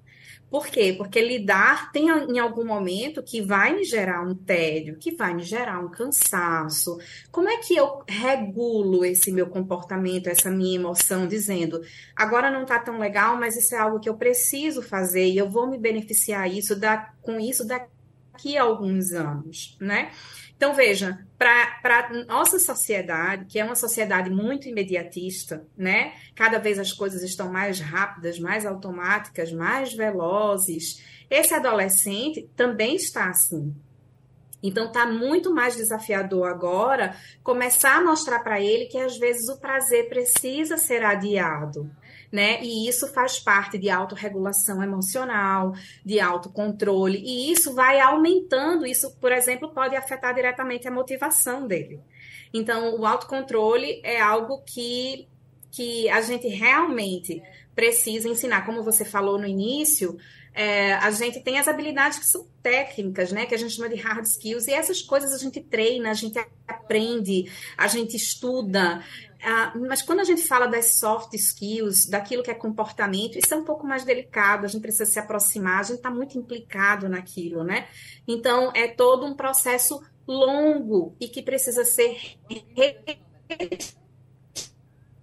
Por 0.49 0.67
quê? 0.67 0.93
Porque 0.97 1.21
lidar 1.21 1.91
tem 1.91 2.07
em 2.09 2.39
algum 2.39 2.65
momento 2.65 3.21
que 3.21 3.41
vai 3.41 3.75
me 3.75 3.83
gerar 3.83 4.23
um 4.23 4.33
tédio, 4.33 4.97
que 4.97 5.11
vai 5.11 5.33
me 5.33 5.43
gerar 5.43 5.79
um 5.79 5.89
cansaço. 5.89 6.97
Como 7.31 7.47
é 7.47 7.57
que 7.57 7.75
eu 7.75 8.01
regulo 8.07 9.05
esse 9.05 9.31
meu 9.31 9.47
comportamento, 9.47 10.27
essa 10.27 10.49
minha 10.49 10.75
emoção, 10.75 11.27
dizendo 11.27 11.81
agora 12.15 12.49
não 12.49 12.63
está 12.63 12.79
tão 12.79 12.97
legal, 12.97 13.37
mas 13.37 13.55
isso 13.55 13.75
é 13.75 13.77
algo 13.77 13.99
que 13.99 14.09
eu 14.09 14.17
preciso 14.17 14.81
fazer 14.81 15.27
e 15.27 15.37
eu 15.37 15.49
vou 15.49 15.67
me 15.67 15.77
beneficiar 15.77 16.51
isso 16.51 16.75
da, 16.75 17.13
com 17.21 17.39
isso 17.39 17.65
daqui 17.65 17.98
a 18.43 18.63
alguns 18.63 19.11
anos, 19.11 19.77
né? 19.79 20.11
Então, 20.55 20.73
veja, 20.73 21.25
para 21.37 22.09
nossa 22.27 22.59
sociedade, 22.59 23.45
que 23.45 23.57
é 23.57 23.63
uma 23.63 23.75
sociedade 23.75 24.29
muito 24.29 24.67
imediatista, 24.67 25.65
né? 25.77 26.13
Cada 26.35 26.59
vez 26.59 26.77
as 26.77 26.91
coisas 26.91 27.23
estão 27.23 27.49
mais 27.49 27.79
rápidas, 27.79 28.37
mais 28.37 28.65
automáticas, 28.65 29.53
mais 29.53 29.93
velozes. 29.93 31.01
Esse 31.29 31.53
adolescente 31.53 32.49
também 32.57 32.95
está 32.95 33.29
assim. 33.29 33.73
Então, 34.61 34.87
está 34.87 35.05
muito 35.05 35.53
mais 35.53 35.77
desafiador 35.77 36.49
agora 36.49 37.15
começar 37.41 37.95
a 37.95 38.03
mostrar 38.03 38.39
para 38.39 38.59
ele 38.59 38.87
que 38.87 38.97
às 38.97 39.17
vezes 39.17 39.47
o 39.47 39.61
prazer 39.61 40.09
precisa 40.09 40.75
ser 40.75 41.05
adiado 41.05 41.89
né? 42.31 42.61
E 42.63 42.87
isso 42.87 43.07
faz 43.07 43.39
parte 43.39 43.77
de 43.77 43.89
autorregulação 43.89 44.83
emocional, 44.83 45.73
de 46.05 46.19
autocontrole, 46.19 47.17
e 47.17 47.51
isso 47.51 47.73
vai 47.73 47.99
aumentando. 47.99 48.85
Isso, 48.85 49.15
por 49.19 49.31
exemplo, 49.31 49.69
pode 49.69 49.95
afetar 49.95 50.33
diretamente 50.33 50.87
a 50.87 50.91
motivação 50.91 51.67
dele. 51.67 51.99
Então, 52.53 52.99
o 52.99 53.05
autocontrole 53.05 54.01
é 54.03 54.19
algo 54.19 54.61
que, 54.65 55.27
que 55.71 56.09
a 56.09 56.21
gente 56.21 56.47
realmente 56.47 57.41
precisa 57.75 58.27
ensinar. 58.27 58.65
Como 58.65 58.83
você 58.83 59.05
falou 59.05 59.37
no 59.37 59.45
início, 59.47 60.17
é, 60.53 60.93
a 60.95 61.09
gente 61.11 61.39
tem 61.39 61.59
as 61.59 61.67
habilidades 61.67 62.19
que 62.19 62.25
são 62.25 62.45
técnicas, 62.61 63.31
né? 63.31 63.45
Que 63.45 63.55
a 63.55 63.57
gente 63.57 63.73
chama 63.73 63.89
de 63.89 63.95
hard 63.95 64.25
skills, 64.25 64.67
e 64.67 64.73
essas 64.73 65.01
coisas 65.01 65.31
a 65.33 65.37
gente 65.37 65.61
treina, 65.61 66.09
a 66.09 66.13
gente 66.13 66.37
aprende, 66.67 67.51
a 67.77 67.87
gente 67.87 68.15
estuda. 68.15 69.03
Ah, 69.41 69.73
mas 69.75 70.01
quando 70.01 70.19
a 70.19 70.23
gente 70.23 70.41
fala 70.41 70.67
das 70.67 70.95
soft 70.95 71.33
skills, 71.33 72.07
daquilo 72.07 72.43
que 72.43 72.51
é 72.51 72.53
comportamento, 72.53 73.37
isso 73.37 73.53
é 73.53 73.57
um 73.57 73.63
pouco 73.63 73.87
mais 73.87 74.03
delicado, 74.03 74.65
a 74.65 74.67
gente 74.67 74.81
precisa 74.81 75.05
se 75.05 75.17
aproximar, 75.17 75.79
a 75.79 75.83
gente 75.83 75.97
está 75.97 76.11
muito 76.11 76.37
implicado 76.37 77.07
naquilo, 77.07 77.63
né? 77.63 77.87
Então, 78.27 78.71
é 78.75 78.87
todo 78.87 79.25
um 79.25 79.33
processo 79.33 80.03
longo 80.27 81.15
e 81.19 81.27
que 81.27 81.41
precisa 81.41 81.85
ser. 81.85 82.37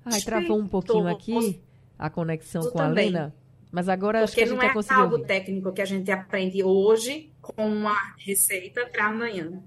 Ai, 0.05 0.21
travou 0.23 0.59
um 0.59 0.67
pouquinho 0.67 1.09
aqui 1.09 1.61
a 1.99 2.09
conexão 2.09 2.71
com 2.71 2.81
a 2.81 2.89
Lena. 2.89 3.35
Mas 3.71 3.89
agora 3.89 4.21
Porque 4.21 4.25
acho 4.25 4.35
que 4.35 4.43
a 4.43 4.47
gente 4.47 4.77
não 4.77 4.97
é 4.97 5.01
algo 5.01 5.17
ouvir. 5.17 5.27
técnico 5.27 5.73
que 5.73 5.83
a 5.83 5.85
gente 5.85 6.11
aprende 6.11 6.63
hoje 6.63 7.31
com 7.43 7.67
uma 7.69 8.15
receita 8.17 8.87
para 8.87 9.07
amanhã. 9.07 9.63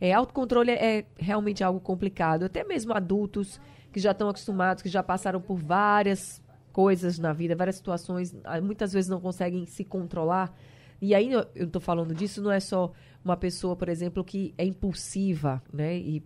É, 0.00 0.12
autocontrole 0.12 0.70
é, 0.70 0.98
é 0.98 1.06
realmente 1.16 1.64
algo 1.64 1.80
complicado. 1.80 2.44
Até 2.44 2.64
mesmo 2.64 2.92
adultos 2.92 3.60
que 3.92 4.00
já 4.00 4.10
estão 4.10 4.28
acostumados, 4.28 4.82
que 4.82 4.88
já 4.88 5.02
passaram 5.02 5.40
por 5.40 5.56
várias 5.56 6.42
coisas 6.72 7.18
na 7.18 7.32
vida, 7.32 7.56
várias 7.56 7.76
situações, 7.76 8.36
ah, 8.44 8.60
muitas 8.60 8.92
vezes 8.92 9.08
não 9.08 9.20
conseguem 9.20 9.64
se 9.64 9.84
controlar. 9.84 10.54
E 11.00 11.14
aí 11.14 11.32
eu 11.32 11.46
estou 11.54 11.80
falando 11.80 12.14
disso, 12.14 12.42
não 12.42 12.52
é 12.52 12.60
só 12.60 12.92
uma 13.24 13.36
pessoa, 13.36 13.74
por 13.74 13.88
exemplo, 13.88 14.22
que 14.22 14.54
é 14.58 14.64
impulsiva, 14.64 15.62
né? 15.72 15.96
E, 15.96 16.22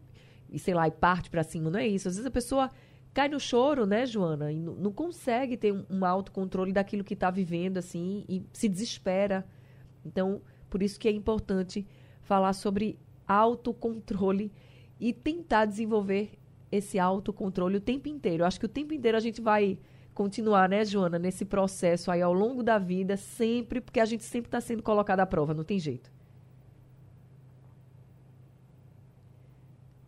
e 0.50 0.58
sei 0.58 0.74
lá, 0.74 0.88
e 0.88 0.90
parte 0.90 1.30
para 1.30 1.42
cima, 1.42 1.70
não 1.70 1.78
é 1.78 1.86
isso. 1.86 2.08
Às 2.08 2.14
vezes 2.14 2.26
a 2.26 2.30
pessoa 2.30 2.70
cai 3.12 3.28
no 3.28 3.40
choro, 3.40 3.86
né, 3.86 4.06
Joana? 4.06 4.52
E 4.52 4.58
não, 4.60 4.92
consegue 4.92 5.56
ter 5.56 5.72
um, 5.72 5.84
um 5.88 6.04
autocontrole 6.04 6.72
daquilo 6.72 7.04
que 7.04 7.14
está 7.14 7.30
vivendo, 7.30 7.78
assim, 7.78 8.24
e 8.28 8.44
se 8.52 8.68
desespera. 8.68 9.46
Então, 10.04 10.40
por 10.68 10.82
isso 10.82 10.98
que 10.98 11.08
é 11.08 11.12
importante 11.12 11.86
falar 12.22 12.52
sobre 12.52 12.98
autocontrole 13.30 14.52
e 14.98 15.12
tentar 15.12 15.64
desenvolver 15.64 16.32
esse 16.70 16.98
autocontrole 16.98 17.76
o 17.76 17.80
tempo 17.80 18.08
inteiro. 18.08 18.42
Eu 18.42 18.46
acho 18.46 18.58
que 18.58 18.66
o 18.66 18.68
tempo 18.68 18.92
inteiro 18.92 19.16
a 19.16 19.20
gente 19.20 19.40
vai 19.40 19.78
continuar, 20.12 20.68
né, 20.68 20.84
Joana, 20.84 21.18
nesse 21.18 21.44
processo 21.44 22.10
aí 22.10 22.20
ao 22.20 22.32
longo 22.32 22.62
da 22.62 22.78
vida, 22.78 23.16
sempre, 23.16 23.80
porque 23.80 24.00
a 24.00 24.04
gente 24.04 24.24
sempre 24.24 24.48
está 24.48 24.60
sendo 24.60 24.82
colocado 24.82 25.20
à 25.20 25.26
prova, 25.26 25.54
não 25.54 25.64
tem 25.64 25.78
jeito. 25.78 26.10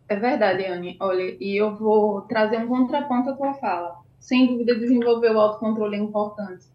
É 0.07 0.15
verdade, 0.15 0.65
Anne. 0.65 0.97
Olha, 0.99 1.37
e 1.39 1.55
eu 1.59 1.75
vou 1.75 2.21
trazer 2.21 2.57
um 2.57 2.67
contraponto 2.67 3.29
à 3.29 3.33
tua 3.35 3.53
fala. 3.53 4.03
Sem 4.19 4.47
dúvida, 4.47 4.75
desenvolver 4.75 5.31
o 5.31 5.39
autocontrole 5.39 5.95
é 5.95 5.99
importante, 5.99 6.65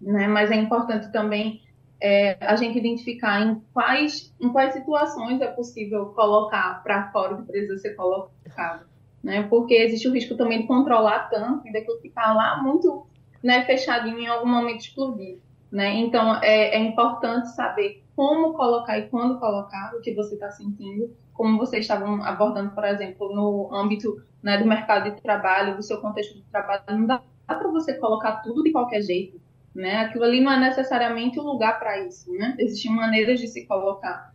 né? 0.00 0.28
Mas 0.28 0.50
é 0.50 0.56
importante 0.56 1.10
também 1.10 1.60
é, 2.00 2.36
a 2.40 2.56
gente 2.56 2.78
identificar 2.78 3.40
em 3.42 3.62
quais, 3.72 4.34
em 4.40 4.48
quais 4.50 4.74
situações 4.74 5.40
é 5.40 5.46
possível 5.48 6.06
colocar 6.06 6.82
para 6.82 7.10
fora 7.10 7.34
o 7.34 7.38
que 7.38 7.52
precisa 7.52 7.78
ser 7.78 7.94
colocado 7.94 8.90
né? 9.22 9.42
Porque 9.48 9.74
existe 9.74 10.08
o 10.08 10.12
risco 10.12 10.36
também 10.36 10.62
de 10.62 10.66
controlar 10.66 11.28
tanto 11.30 11.66
e 11.66 11.72
daquilo 11.72 12.00
ficar 12.00 12.34
lá 12.34 12.62
muito 12.62 13.06
né, 13.42 13.64
fechadinho 13.64 14.18
em 14.18 14.26
algum 14.26 14.48
momento 14.48 14.80
explodir, 14.80 15.38
né? 15.70 15.94
Então 15.94 16.36
é, 16.42 16.76
é 16.76 16.78
importante 16.78 17.48
saber 17.54 18.02
como 18.16 18.54
colocar 18.54 18.98
e 18.98 19.08
quando 19.08 19.38
colocar 19.38 19.94
o 19.94 20.00
que 20.00 20.14
você 20.14 20.34
está 20.34 20.50
sentindo, 20.50 21.14
como 21.32 21.58
vocês 21.58 21.84
estavam 21.84 22.22
abordando, 22.22 22.70
por 22.70 22.84
exemplo, 22.84 23.34
no 23.34 23.74
âmbito 23.74 24.22
né, 24.42 24.58
do 24.58 24.66
mercado 24.66 25.10
de 25.14 25.20
trabalho, 25.22 25.76
do 25.76 25.82
seu 25.82 26.00
contexto 26.00 26.34
de 26.34 26.42
trabalho, 26.50 26.82
não 26.88 27.06
dá 27.06 27.22
para 27.46 27.68
você 27.68 27.94
colocar 27.94 28.42
tudo 28.42 28.62
de 28.62 28.72
qualquer 28.72 29.02
jeito, 29.02 29.40
né? 29.74 29.98
Aquilo 29.98 30.24
ali 30.24 30.40
não 30.40 30.52
é 30.52 30.60
necessariamente 30.60 31.38
o 31.38 31.42
lugar 31.42 31.78
para 31.78 32.04
isso, 32.06 32.32
né? 32.32 32.54
Existem 32.58 32.92
maneiras 32.92 33.40
de 33.40 33.46
se 33.46 33.66
colocar. 33.66 34.32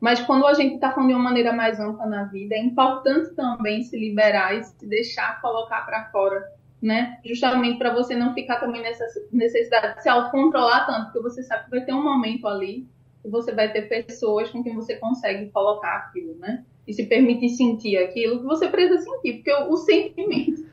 Mas 0.00 0.20
quando 0.20 0.46
a 0.46 0.54
gente 0.54 0.74
está 0.74 0.92
falando 0.92 1.08
de 1.08 1.14
uma 1.14 1.22
maneira 1.22 1.52
mais 1.52 1.80
ampla 1.80 2.06
na 2.06 2.24
vida, 2.24 2.54
é 2.54 2.58
importante 2.58 3.34
também 3.34 3.82
se 3.82 3.98
liberar 3.98 4.54
e 4.54 4.62
se 4.62 4.86
deixar 4.86 5.40
colocar 5.40 5.86
para 5.86 6.10
fora, 6.10 6.44
né? 6.80 7.18
Justamente 7.24 7.78
para 7.78 7.94
você 7.94 8.14
não 8.14 8.34
ficar 8.34 8.60
também 8.60 8.82
nessa 8.82 9.04
necessidade 9.32 9.96
de 9.96 10.02
se 10.02 10.08
autocontrolar 10.08 10.86
tanto, 10.86 11.06
porque 11.06 11.20
você 11.20 11.42
sabe 11.42 11.64
que 11.64 11.70
vai 11.70 11.84
ter 11.84 11.94
um 11.94 12.02
momento 12.02 12.46
ali 12.46 12.86
que 13.22 13.28
você 13.30 13.52
vai 13.52 13.72
ter 13.72 13.88
pessoas 13.88 14.50
com 14.50 14.62
quem 14.62 14.74
você 14.74 14.96
consegue 14.96 15.50
colocar 15.50 15.96
aquilo, 15.96 16.36
né? 16.36 16.64
E 16.86 16.92
se 16.92 17.06
permitir 17.06 17.48
sentir 17.48 17.96
aquilo 17.96 18.40
que 18.40 18.44
você 18.44 18.68
precisa 18.68 19.00
sentir, 19.00 19.34
porque 19.34 19.52
o, 19.52 19.72
o 19.72 19.76
sentimento 19.78 20.65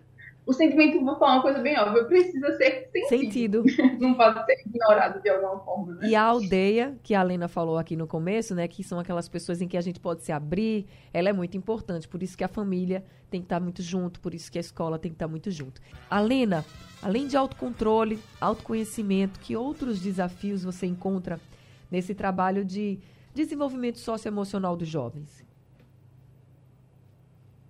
o 0.46 0.52
sentimento, 0.52 1.04
vou 1.04 1.18
falar 1.18 1.36
uma 1.36 1.42
coisa 1.42 1.60
bem 1.60 1.78
óbvia, 1.80 2.04
precisa 2.04 2.56
ser 2.58 2.90
sentido. 2.92 3.64
sentido. 3.64 3.64
Não 4.00 4.14
pode 4.14 4.46
ser 4.46 4.62
ignorado 4.66 5.22
de 5.22 5.30
alguma 5.30 5.60
forma. 5.60 5.94
Né? 5.96 6.10
E 6.10 6.16
a 6.16 6.24
aldeia, 6.24 6.98
que 7.02 7.16
a 7.16 7.24
Lena 7.24 7.48
falou 7.48 7.78
aqui 7.78 7.96
no 7.96 8.06
começo, 8.06 8.54
né, 8.54 8.68
que 8.68 8.84
são 8.84 9.00
aquelas 9.00 9.30
pessoas 9.30 9.62
em 9.62 9.68
que 9.68 9.78
a 9.78 9.82
gente 9.82 10.00
pode 10.00 10.24
se 10.24 10.32
abrir, 10.32 10.86
ela 11.14 11.30
é 11.30 11.34
muito 11.34 11.56
importante. 11.56 12.08
Por 12.08 12.22
isso 12.22 12.38
que 12.38 12.44
a 12.44 12.48
família 12.48 13.04
tem 13.30 13.40
que 13.40 13.46
estar 13.46 13.60
muito 13.60 13.82
junto, 13.82 14.20
por 14.20 14.34
isso 14.34 14.52
que 14.52 14.58
a 14.58 14.62
escola 14.62 15.00
tem 15.00 15.12
que 15.12 15.16
estar 15.16 15.28
muito 15.28 15.50
junto. 15.50 15.82
A 16.10 16.20
Lena, 16.20 16.66
além 17.02 17.26
de 17.26 17.38
autocontrole, 17.38 18.20
autoconhecimento, 18.40 19.40
que 19.40 19.56
outros 19.56 20.00
desafios 20.00 20.64
você 20.64 20.86
encontra 20.86 21.40
nesse 21.90 22.14
trabalho 22.14 22.66
de 22.66 23.00
desenvolvimento 23.34 24.00
socioemocional 24.00 24.76
dos 24.76 24.88
jovens? 24.88 25.43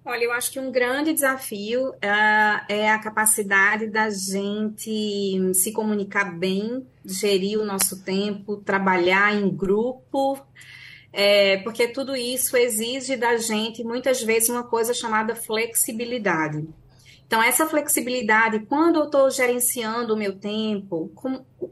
Olha, 0.06 0.26
eu 0.26 0.34
acho 0.34 0.52
que 0.52 0.60
um 0.60 0.70
grande 0.70 1.14
desafio 1.14 1.92
uh, 1.92 2.66
é 2.68 2.92
a 2.92 3.00
capacidade 3.00 3.88
da 3.88 4.10
gente 4.10 5.54
se 5.54 5.72
comunicar 5.72 6.38
bem, 6.38 6.86
gerir 7.06 7.58
o 7.58 7.66
nosso 7.66 8.04
tempo, 8.04 8.58
trabalhar 8.58 9.34
em 9.34 9.50
grupo, 9.50 10.38
é, 11.14 11.58
porque 11.58 11.88
tudo 11.88 12.18
isso 12.18 12.58
exige 12.58 13.16
da 13.16 13.38
gente, 13.38 13.82
muitas 13.82 14.22
vezes, 14.22 14.50
uma 14.50 14.64
coisa 14.64 14.94
chamada 14.94 15.36
flexibilidade. 15.36 16.68
Então, 17.26 17.42
essa 17.42 17.66
flexibilidade, 17.66 18.60
quando 18.66 18.98
eu 19.00 19.06
estou 19.06 19.32
gerenciando 19.32 20.14
o 20.14 20.18
meu 20.18 20.38
tempo, 20.38 21.12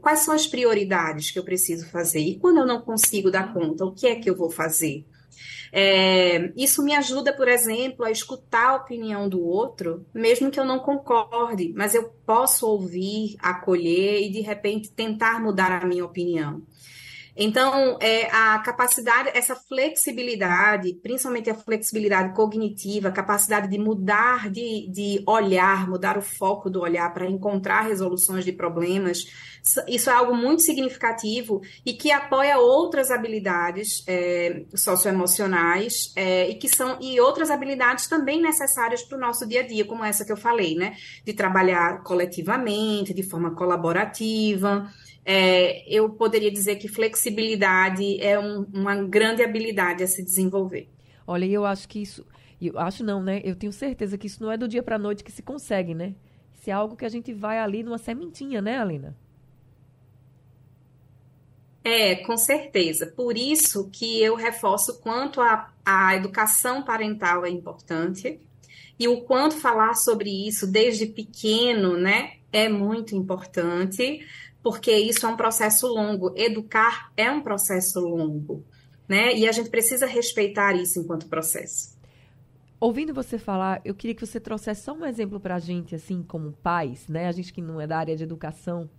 quais 0.00 0.20
são 0.20 0.34
as 0.34 0.46
prioridades 0.46 1.30
que 1.30 1.38
eu 1.38 1.44
preciso 1.44 1.86
fazer? 1.90 2.20
E 2.20 2.38
quando 2.38 2.60
eu 2.60 2.66
não 2.66 2.80
consigo 2.80 3.30
dar 3.30 3.52
conta, 3.52 3.84
o 3.84 3.92
que 3.92 4.06
é 4.06 4.14
que 4.14 4.30
eu 4.30 4.36
vou 4.36 4.50
fazer? 4.50 5.04
É, 5.74 6.52
isso 6.54 6.84
me 6.84 6.94
ajuda, 6.94 7.34
por 7.34 7.48
exemplo, 7.48 8.04
a 8.04 8.10
escutar 8.10 8.68
a 8.68 8.76
opinião 8.76 9.26
do 9.26 9.42
outro, 9.42 10.04
mesmo 10.12 10.50
que 10.50 10.60
eu 10.60 10.66
não 10.66 10.78
concorde, 10.78 11.72
mas 11.74 11.94
eu 11.94 12.10
posso 12.26 12.66
ouvir, 12.66 13.36
acolher 13.38 14.20
e, 14.20 14.30
de 14.30 14.42
repente, 14.42 14.90
tentar 14.90 15.40
mudar 15.40 15.72
a 15.72 15.86
minha 15.86 16.04
opinião. 16.04 16.60
Então, 17.36 17.96
é, 18.00 18.30
a 18.30 18.58
capacidade, 18.58 19.30
essa 19.34 19.54
flexibilidade, 19.54 20.92
principalmente 21.02 21.48
a 21.48 21.54
flexibilidade 21.54 22.34
cognitiva, 22.34 23.08
a 23.08 23.12
capacidade 23.12 23.68
de 23.68 23.78
mudar 23.78 24.50
de, 24.50 24.88
de 24.90 25.22
olhar, 25.26 25.88
mudar 25.88 26.18
o 26.18 26.22
foco 26.22 26.68
do 26.68 26.80
olhar 26.80 27.12
para 27.14 27.26
encontrar 27.26 27.82
resoluções 27.82 28.44
de 28.44 28.52
problemas, 28.52 29.24
isso 29.86 30.10
é 30.10 30.12
algo 30.12 30.34
muito 30.34 30.62
significativo 30.62 31.60
e 31.86 31.92
que 31.92 32.10
apoia 32.10 32.58
outras 32.58 33.10
habilidades 33.10 34.02
é, 34.08 34.64
socioemocionais 34.74 36.12
é, 36.16 36.50
e 36.50 36.56
que 36.56 36.68
são 36.68 36.98
e 37.00 37.20
outras 37.20 37.48
habilidades 37.48 38.08
também 38.08 38.42
necessárias 38.42 39.02
para 39.02 39.16
o 39.16 39.20
nosso 39.20 39.46
dia 39.46 39.60
a 39.60 39.66
dia, 39.66 39.84
como 39.84 40.04
essa 40.04 40.24
que 40.24 40.32
eu 40.32 40.36
falei, 40.36 40.74
né? 40.74 40.96
De 41.24 41.32
trabalhar 41.32 42.02
coletivamente, 42.02 43.14
de 43.14 43.22
forma 43.22 43.54
colaborativa. 43.54 44.90
É, 45.24 45.88
eu 45.88 46.10
poderia 46.10 46.50
dizer 46.50 46.76
que 46.76 46.88
flexibilidade 46.88 48.20
é 48.20 48.38
um, 48.38 48.66
uma 48.72 48.96
grande 48.96 49.42
habilidade 49.42 50.02
a 50.02 50.06
se 50.06 50.22
desenvolver. 50.22 50.88
Olha, 51.26 51.44
eu 51.44 51.64
acho 51.64 51.88
que 51.88 52.02
isso, 52.02 52.26
eu 52.60 52.78
acho 52.78 53.04
não, 53.04 53.22
né? 53.22 53.40
Eu 53.44 53.54
tenho 53.54 53.72
certeza 53.72 54.18
que 54.18 54.26
isso 54.26 54.42
não 54.42 54.50
é 54.50 54.56
do 54.56 54.66
dia 54.66 54.82
para 54.82 54.96
a 54.96 54.98
noite 54.98 55.22
que 55.22 55.30
se 55.30 55.42
consegue, 55.42 55.94
né? 55.94 56.14
Isso 56.54 56.70
é 56.70 56.72
algo 56.72 56.96
que 56.96 57.04
a 57.04 57.08
gente 57.08 57.32
vai 57.32 57.58
ali 57.58 57.82
numa 57.82 57.98
sementinha, 57.98 58.60
né, 58.60 58.78
Alina? 58.78 59.16
É, 61.84 62.16
com 62.16 62.36
certeza. 62.36 63.06
Por 63.06 63.36
isso 63.36 63.88
que 63.90 64.20
eu 64.22 64.34
reforço 64.36 65.00
quanto 65.00 65.40
a, 65.40 65.72
a 65.84 66.14
educação 66.16 66.82
parental 66.82 67.44
é 67.44 67.50
importante 67.50 68.40
e 68.98 69.08
o 69.08 69.22
quanto 69.22 69.56
falar 69.56 69.94
sobre 69.94 70.30
isso 70.46 70.70
desde 70.70 71.06
pequeno, 71.06 71.96
né, 71.96 72.34
é 72.52 72.68
muito 72.68 73.16
importante, 73.16 74.24
porque 74.62 74.92
isso 74.92 75.26
é 75.26 75.28
um 75.28 75.36
processo 75.36 75.86
longo. 75.86 76.32
Educar 76.36 77.12
é 77.16 77.30
um 77.30 77.42
processo 77.42 78.00
longo, 78.00 78.64
né? 79.08 79.34
E 79.34 79.48
a 79.48 79.52
gente 79.52 79.70
precisa 79.70 80.06
respeitar 80.06 80.74
isso 80.74 81.00
enquanto 81.00 81.26
processo. 81.26 81.92
Ouvindo 82.78 83.14
você 83.14 83.38
falar, 83.38 83.80
eu 83.84 83.94
queria 83.94 84.14
que 84.14 84.26
você 84.26 84.40
trouxesse 84.40 84.82
só 84.82 84.92
um 84.92 85.06
exemplo 85.06 85.38
para 85.38 85.54
a 85.54 85.58
gente, 85.58 85.94
assim, 85.94 86.22
como 86.22 86.52
pais, 86.52 87.06
né? 87.08 87.28
A 87.28 87.32
gente 87.32 87.52
que 87.52 87.62
não 87.62 87.80
é 87.80 87.86
da 87.86 87.96
área 87.96 88.16
de 88.16 88.24
educação, 88.24 88.90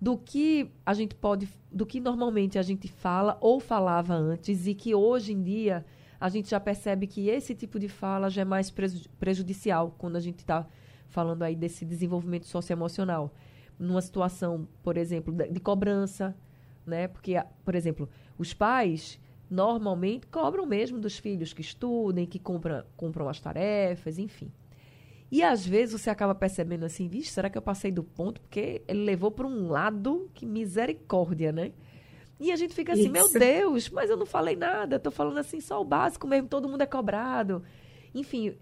do 0.00 0.16
que 0.16 0.70
a 0.86 0.94
gente 0.94 1.14
pode, 1.14 1.46
do 1.70 1.84
que 1.84 2.00
normalmente 2.00 2.58
a 2.58 2.62
gente 2.62 2.88
fala 2.88 3.36
ou 3.40 3.60
falava 3.60 4.14
antes 4.14 4.66
e 4.66 4.74
que 4.74 4.94
hoje 4.94 5.34
em 5.34 5.42
dia 5.42 5.84
a 6.18 6.28
gente 6.30 6.50
já 6.50 6.58
percebe 6.58 7.06
que 7.06 7.28
esse 7.28 7.54
tipo 7.54 7.78
de 7.78 7.88
fala 7.88 8.30
já 8.30 8.42
é 8.42 8.44
mais 8.44 8.72
prejudicial 9.18 9.94
quando 9.98 10.16
a 10.16 10.20
gente 10.20 10.38
está 10.38 10.66
falando 11.08 11.42
aí 11.42 11.54
desse 11.54 11.84
desenvolvimento 11.84 12.46
socioemocional. 12.46 13.34
Numa 13.80 14.02
situação, 14.02 14.68
por 14.82 14.96
exemplo, 14.96 15.34
de 15.34 15.58
cobrança, 15.58 16.36
né? 16.86 17.08
Porque, 17.08 17.34
por 17.64 17.74
exemplo, 17.74 18.08
os 18.38 18.52
pais 18.52 19.18
normalmente 19.50 20.26
cobram 20.28 20.64
mesmo 20.66 20.98
dos 20.98 21.18
filhos 21.18 21.52
que 21.52 21.60
estudem, 21.60 22.26
que 22.26 22.38
compram, 22.38 22.84
compram 22.96 23.28
as 23.28 23.40
tarefas, 23.40 24.18
enfim. 24.18 24.52
E 25.30 25.42
às 25.42 25.64
vezes 25.64 26.00
você 26.00 26.10
acaba 26.10 26.34
percebendo 26.34 26.84
assim, 26.84 27.08
vixe, 27.08 27.30
será 27.30 27.48
que 27.48 27.56
eu 27.56 27.62
passei 27.62 27.90
do 27.90 28.02
ponto? 28.02 28.40
Porque 28.40 28.82
ele 28.86 29.04
levou 29.04 29.30
para 29.30 29.46
um 29.46 29.68
lado 29.68 30.28
que 30.34 30.44
misericórdia, 30.44 31.52
né? 31.52 31.72
E 32.38 32.50
a 32.50 32.56
gente 32.56 32.74
fica 32.74 32.92
assim, 32.92 33.02
Isso. 33.02 33.12
meu 33.12 33.30
Deus, 33.30 33.90
mas 33.90 34.08
eu 34.08 34.16
não 34.16 34.26
falei 34.26 34.56
nada, 34.56 34.96
estou 34.96 35.12
falando 35.12 35.38
assim 35.38 35.60
só 35.60 35.80
o 35.80 35.84
básico 35.84 36.26
mesmo, 36.26 36.48
todo 36.48 36.68
mundo 36.68 36.80
é 36.82 36.86
cobrado. 36.86 37.62
Enfim, 38.14 38.56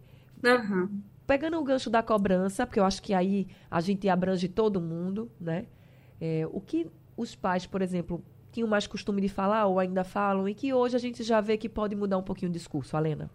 uhum. 0.45 1.01
Pegando 1.29 1.59
o 1.59 1.63
gancho 1.63 1.91
da 1.91 2.03
cobrança, 2.03 2.67
porque 2.67 2.81
eu 2.81 2.85
acho 2.87 3.03
que 3.03 3.13
aí 3.13 3.47
a 3.71 3.83
gente 3.83 4.09
abrange 4.09 4.49
todo 4.49 4.81
mundo, 4.81 5.31
né? 5.39 5.67
É, 6.19 6.49
o 6.51 6.59
que 6.59 6.87
os 7.19 7.35
pais, 7.35 7.67
por 7.67 7.83
exemplo, 7.83 8.25
tinham 8.51 8.67
mais 8.67 8.87
costume 8.87 9.21
de 9.21 9.29
falar 9.29 9.67
ou 9.67 9.79
ainda 9.79 10.03
falam 10.03 10.49
e 10.49 10.55
que 10.55 10.73
hoje 10.73 10.97
a 10.97 10.99
gente 10.99 11.23
já 11.23 11.39
vê 11.43 11.59
que 11.59 11.69
pode 11.69 11.95
mudar 11.95 12.17
um 12.17 12.23
pouquinho 12.23 12.51
o 12.51 12.53
discurso, 12.53 12.97
Alena? 12.97 13.31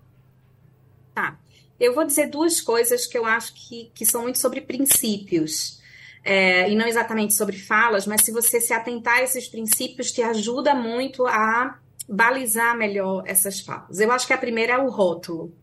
Tá. 1.13 1.39
Eu 1.79 1.93
vou 1.93 2.03
dizer 2.03 2.31
duas 2.31 2.59
coisas 2.59 3.05
que 3.05 3.15
eu 3.15 3.25
acho 3.25 3.53
que, 3.53 3.91
que 3.93 4.07
são 4.07 4.23
muito 4.23 4.39
sobre 4.39 4.59
princípios. 4.61 5.79
É, 6.23 6.71
e 6.71 6.75
não 6.75 6.87
exatamente 6.87 7.35
sobre 7.35 7.57
falas, 7.59 8.07
mas 8.07 8.21
se 8.21 8.31
você 8.31 8.59
se 8.59 8.73
atentar 8.73 9.17
a 9.17 9.21
esses 9.21 9.47
princípios, 9.47 10.11
te 10.11 10.23
ajuda 10.23 10.73
muito 10.73 11.27
a 11.27 11.77
balizar 12.09 12.75
melhor 12.75 13.23
essas 13.27 13.59
falas. 13.59 13.99
Eu 13.99 14.11
acho 14.11 14.25
que 14.25 14.33
a 14.33 14.37
primeira 14.37 14.73
é 14.73 14.77
o 14.79 14.89
rótulo. 14.89 15.53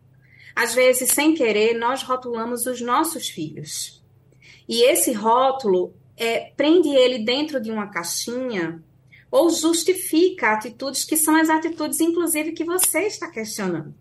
Às 0.54 0.74
vezes, 0.74 1.10
sem 1.10 1.34
querer, 1.34 1.78
nós 1.78 2.02
rotulamos 2.02 2.66
os 2.66 2.80
nossos 2.80 3.28
filhos. 3.28 4.02
E 4.68 4.82
esse 4.84 5.12
rótulo 5.12 5.94
é, 6.16 6.52
prende 6.56 6.88
ele 6.88 7.24
dentro 7.24 7.60
de 7.60 7.70
uma 7.70 7.88
caixinha 7.88 8.82
ou 9.30 9.48
justifica 9.48 10.52
atitudes 10.52 11.04
que 11.04 11.16
são 11.16 11.36
as 11.36 11.48
atitudes, 11.48 12.00
inclusive, 12.00 12.52
que 12.52 12.64
você 12.64 13.06
está 13.06 13.30
questionando. 13.30 13.94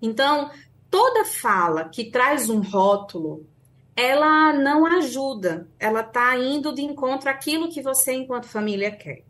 Então, 0.00 0.50
toda 0.90 1.24
fala 1.24 1.88
que 1.88 2.10
traz 2.10 2.48
um 2.48 2.60
rótulo, 2.60 3.46
ela 3.94 4.52
não 4.52 4.86
ajuda, 4.86 5.68
ela 5.78 6.00
está 6.00 6.38
indo 6.38 6.72
de 6.72 6.82
encontro 6.82 7.28
àquilo 7.28 7.68
que 7.68 7.82
você, 7.82 8.12
enquanto 8.12 8.46
família, 8.46 8.92
quer. 8.92 9.24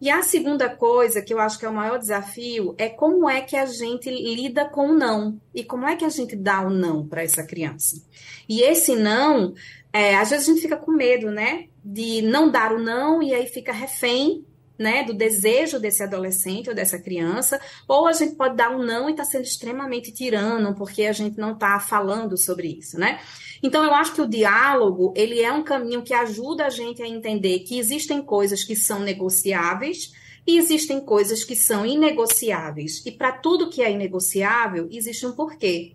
E 0.00 0.10
a 0.10 0.22
segunda 0.22 0.68
coisa, 0.68 1.22
que 1.22 1.32
eu 1.32 1.38
acho 1.38 1.58
que 1.58 1.64
é 1.64 1.68
o 1.68 1.74
maior 1.74 1.98
desafio, 1.98 2.74
é 2.76 2.88
como 2.88 3.28
é 3.28 3.40
que 3.40 3.56
a 3.56 3.64
gente 3.64 4.10
lida 4.10 4.64
com 4.64 4.90
o 4.90 4.94
não. 4.94 5.40
E 5.54 5.64
como 5.64 5.86
é 5.86 5.96
que 5.96 6.04
a 6.04 6.08
gente 6.08 6.36
dá 6.36 6.60
o 6.60 6.70
não 6.70 7.06
para 7.06 7.22
essa 7.22 7.42
criança. 7.42 8.02
E 8.48 8.60
esse 8.60 8.96
não, 8.96 9.54
é, 9.92 10.16
às 10.16 10.30
vezes 10.30 10.48
a 10.48 10.52
gente 10.52 10.62
fica 10.62 10.76
com 10.76 10.90
medo, 10.90 11.30
né? 11.30 11.68
De 11.82 12.20
não 12.22 12.50
dar 12.50 12.72
o 12.72 12.78
não 12.78 13.22
e 13.22 13.32
aí 13.32 13.46
fica 13.46 13.72
refém 13.72 14.44
né, 14.78 15.04
do 15.04 15.14
desejo 15.14 15.78
desse 15.78 16.02
adolescente 16.02 16.68
ou 16.68 16.74
dessa 16.74 16.98
criança, 16.98 17.60
ou 17.86 18.06
a 18.06 18.12
gente 18.12 18.34
pode 18.34 18.56
dar 18.56 18.70
um 18.70 18.82
não 18.82 19.08
e 19.08 19.12
está 19.12 19.24
sendo 19.24 19.44
extremamente 19.44 20.12
tirano 20.12 20.74
porque 20.74 21.04
a 21.04 21.12
gente 21.12 21.38
não 21.38 21.52
está 21.52 21.78
falando 21.78 22.36
sobre 22.36 22.68
isso, 22.68 22.98
né? 22.98 23.20
Então 23.62 23.84
eu 23.84 23.94
acho 23.94 24.14
que 24.14 24.20
o 24.20 24.28
diálogo 24.28 25.14
ele 25.16 25.40
é 25.40 25.52
um 25.52 25.62
caminho 25.62 26.02
que 26.02 26.12
ajuda 26.12 26.66
a 26.66 26.70
gente 26.70 27.02
a 27.02 27.08
entender 27.08 27.60
que 27.60 27.78
existem 27.78 28.20
coisas 28.20 28.64
que 28.64 28.74
são 28.76 29.00
negociáveis 29.00 30.12
e 30.46 30.58
existem 30.58 31.00
coisas 31.00 31.44
que 31.44 31.56
são 31.56 31.86
inegociáveis. 31.86 33.04
E 33.06 33.12
para 33.12 33.32
tudo 33.32 33.70
que 33.70 33.82
é 33.82 33.90
inegociável 33.90 34.88
existe 34.90 35.24
um 35.24 35.32
porquê. 35.32 35.94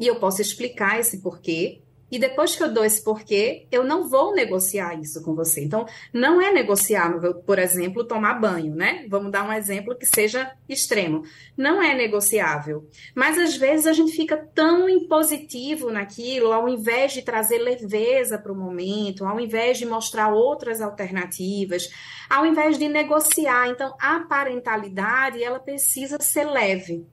E 0.00 0.06
eu 0.06 0.16
posso 0.16 0.42
explicar 0.42 0.98
esse 0.98 1.18
porquê 1.20 1.83
e 2.14 2.18
depois 2.18 2.54
que 2.54 2.62
eu 2.62 2.72
dou 2.72 2.84
esse 2.84 3.02
porquê, 3.02 3.66
eu 3.72 3.82
não 3.82 4.08
vou 4.08 4.32
negociar 4.32 4.94
isso 4.94 5.20
com 5.20 5.34
você. 5.34 5.64
Então, 5.64 5.84
não 6.12 6.40
é 6.40 6.52
negociável, 6.52 7.34
por 7.34 7.58
exemplo, 7.58 8.04
tomar 8.04 8.34
banho, 8.34 8.72
né? 8.72 9.04
Vamos 9.08 9.32
dar 9.32 9.42
um 9.42 9.52
exemplo 9.52 9.96
que 9.96 10.06
seja 10.06 10.52
extremo. 10.68 11.24
Não 11.56 11.82
é 11.82 11.92
negociável. 11.92 12.88
Mas 13.16 13.36
às 13.36 13.56
vezes 13.56 13.88
a 13.88 13.92
gente 13.92 14.12
fica 14.12 14.36
tão 14.36 14.88
impositivo 14.88 15.90
naquilo, 15.90 16.52
ao 16.52 16.68
invés 16.68 17.12
de 17.12 17.22
trazer 17.22 17.58
leveza 17.58 18.38
para 18.38 18.52
o 18.52 18.56
momento, 18.56 19.26
ao 19.26 19.40
invés 19.40 19.76
de 19.76 19.84
mostrar 19.84 20.32
outras 20.32 20.80
alternativas, 20.80 21.90
ao 22.30 22.46
invés 22.46 22.78
de 22.78 22.88
negociar. 22.88 23.70
Então, 23.70 23.92
a 24.00 24.20
parentalidade, 24.20 25.42
ela 25.42 25.58
precisa 25.58 26.16
ser 26.20 26.44
leve. 26.44 27.04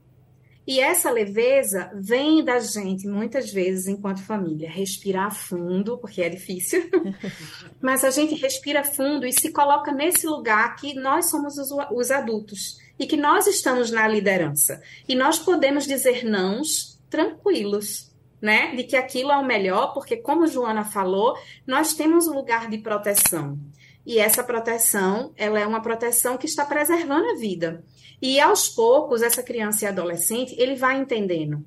E 0.65 0.79
essa 0.79 1.09
leveza 1.09 1.91
vem 1.95 2.43
da 2.43 2.59
gente, 2.59 3.07
muitas 3.07 3.51
vezes, 3.51 3.87
enquanto 3.87 4.23
família, 4.23 4.69
respirar 4.69 5.33
fundo, 5.33 5.97
porque 5.97 6.21
é 6.21 6.29
difícil, 6.29 6.87
mas 7.81 8.03
a 8.03 8.11
gente 8.11 8.35
respira 8.35 8.83
fundo 8.83 9.25
e 9.25 9.33
se 9.33 9.51
coloca 9.51 9.91
nesse 9.91 10.27
lugar 10.27 10.75
que 10.75 10.93
nós 10.93 11.29
somos 11.29 11.57
os, 11.57 11.71
os 11.91 12.11
adultos 12.11 12.79
e 12.99 13.07
que 13.07 13.17
nós 13.17 13.47
estamos 13.47 13.89
na 13.89 14.07
liderança. 14.07 14.81
E 15.09 15.15
nós 15.15 15.39
podemos 15.39 15.87
dizer 15.87 16.23
nãos 16.23 16.99
tranquilos, 17.09 18.11
né? 18.39 18.75
De 18.75 18.83
que 18.83 18.95
aquilo 18.95 19.31
é 19.31 19.37
o 19.37 19.45
melhor, 19.45 19.93
porque, 19.93 20.17
como 20.17 20.45
Joana 20.45 20.85
falou, 20.85 21.35
nós 21.65 21.93
temos 21.93 22.27
um 22.27 22.33
lugar 22.33 22.69
de 22.69 22.77
proteção. 22.77 23.59
E 24.05 24.17
essa 24.17 24.43
proteção, 24.43 25.31
ela 25.35 25.59
é 25.59 25.65
uma 25.65 25.81
proteção 25.81 26.37
que 26.37 26.45
está 26.45 26.65
preservando 26.65 27.29
a 27.29 27.35
vida. 27.35 27.83
E 28.21 28.39
aos 28.39 28.69
poucos, 28.69 29.21
essa 29.21 29.43
criança 29.43 29.85
e 29.85 29.87
adolescente, 29.87 30.55
ele 30.57 30.75
vai 30.75 30.99
entendendo. 30.99 31.63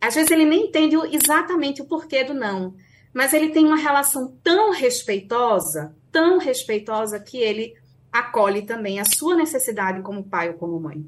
Às 0.00 0.14
vezes 0.14 0.30
ele 0.30 0.44
nem 0.44 0.66
entende 0.66 0.96
exatamente 1.14 1.80
o 1.80 1.86
porquê 1.86 2.24
do 2.24 2.34
não, 2.34 2.74
mas 3.12 3.32
ele 3.32 3.48
tem 3.48 3.64
uma 3.64 3.76
relação 3.76 4.36
tão 4.42 4.72
respeitosa, 4.72 5.96
tão 6.12 6.38
respeitosa 6.38 7.18
que 7.18 7.38
ele 7.38 7.74
acolhe 8.12 8.62
também 8.62 9.00
a 9.00 9.04
sua 9.04 9.34
necessidade 9.34 10.02
como 10.02 10.24
pai 10.24 10.50
ou 10.50 10.54
como 10.54 10.78
mãe. 10.78 11.04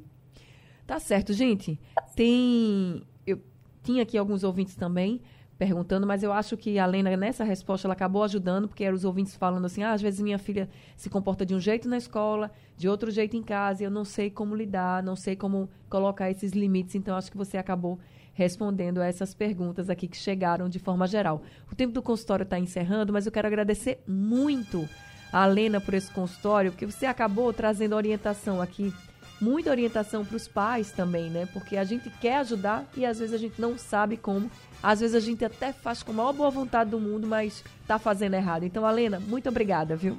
Tá 0.85 0.99
certo, 0.99 1.33
gente. 1.33 1.79
Tem 2.15 3.03
eu 3.25 3.39
tinha 3.83 4.01
aqui 4.01 4.17
alguns 4.17 4.43
ouvintes 4.43 4.75
também 4.75 5.21
perguntando, 5.59 6.07
mas 6.07 6.23
eu 6.23 6.31
acho 6.31 6.55
que 6.55 6.79
a 6.79 6.85
Lena, 6.85 7.15
nessa 7.17 7.43
resposta, 7.43 7.85
ela 7.85 7.93
acabou 7.93 8.23
ajudando, 8.23 8.65
porque 8.65 8.85
eram 8.85 8.95
os 8.95 9.03
ouvintes 9.03 9.35
falando 9.35 9.65
assim, 9.65 9.83
ah, 9.83 9.91
às 9.91 10.01
vezes 10.01 10.21
minha 10.21 10.39
filha 10.39 10.69
se 10.95 11.09
comporta 11.09 11.45
de 11.45 11.53
um 11.53 11.59
jeito 11.59 11.89
na 11.89 11.97
escola, 11.97 12.49
de 12.77 12.87
outro 12.87 13.11
jeito 13.11 13.35
em 13.35 13.43
casa, 13.43 13.83
e 13.83 13.85
eu 13.85 13.91
não 13.91 14.05
sei 14.05 14.29
como 14.29 14.55
lidar, 14.55 15.03
não 15.03 15.17
sei 15.17 15.35
como 15.35 15.69
colocar 15.89 16.31
esses 16.31 16.53
limites, 16.53 16.95
então 16.95 17.13
acho 17.17 17.29
que 17.29 17.35
você 17.35 17.57
acabou 17.57 17.99
respondendo 18.33 18.99
a 19.01 19.05
essas 19.05 19.33
perguntas 19.33 19.89
aqui 19.89 20.07
que 20.07 20.15
chegaram 20.15 20.69
de 20.69 20.79
forma 20.79 21.05
geral. 21.05 21.41
O 21.69 21.75
tempo 21.75 21.91
do 21.91 22.01
consultório 22.01 22.43
está 22.43 22.57
encerrando, 22.57 23.11
mas 23.11 23.25
eu 23.25 23.31
quero 23.31 23.47
agradecer 23.47 24.01
muito 24.07 24.87
a 25.33 25.45
Lena 25.45 25.81
por 25.81 25.93
esse 25.93 26.09
consultório, 26.09 26.71
porque 26.71 26.85
você 26.85 27.05
acabou 27.05 27.51
trazendo 27.51 27.97
orientação 27.97 28.61
aqui 28.61 28.93
muita 29.41 29.69
orientação 29.69 30.25
para 30.25 30.35
os 30.35 30.47
pais 30.47 30.91
também, 30.91 31.29
né? 31.29 31.47
Porque 31.53 31.77
a 31.77 31.83
gente 31.83 32.09
quer 32.09 32.37
ajudar 32.37 32.85
e 32.95 33.05
às 33.05 33.19
vezes 33.19 33.33
a 33.33 33.37
gente 33.37 33.59
não 33.59 33.77
sabe 33.77 34.17
como. 34.17 34.49
Às 34.81 34.99
vezes 34.99 35.15
a 35.15 35.19
gente 35.19 35.43
até 35.43 35.73
faz 35.73 36.01
com 36.01 36.11
a 36.11 36.15
maior 36.15 36.33
boa 36.33 36.49
vontade 36.49 36.89
do 36.89 36.99
mundo, 36.99 37.27
mas 37.27 37.63
tá 37.87 37.99
fazendo 37.99 38.35
errado. 38.35 38.63
Então, 38.63 38.85
Alena, 38.85 39.19
muito 39.19 39.49
obrigada, 39.49 39.95
viu? 39.95 40.17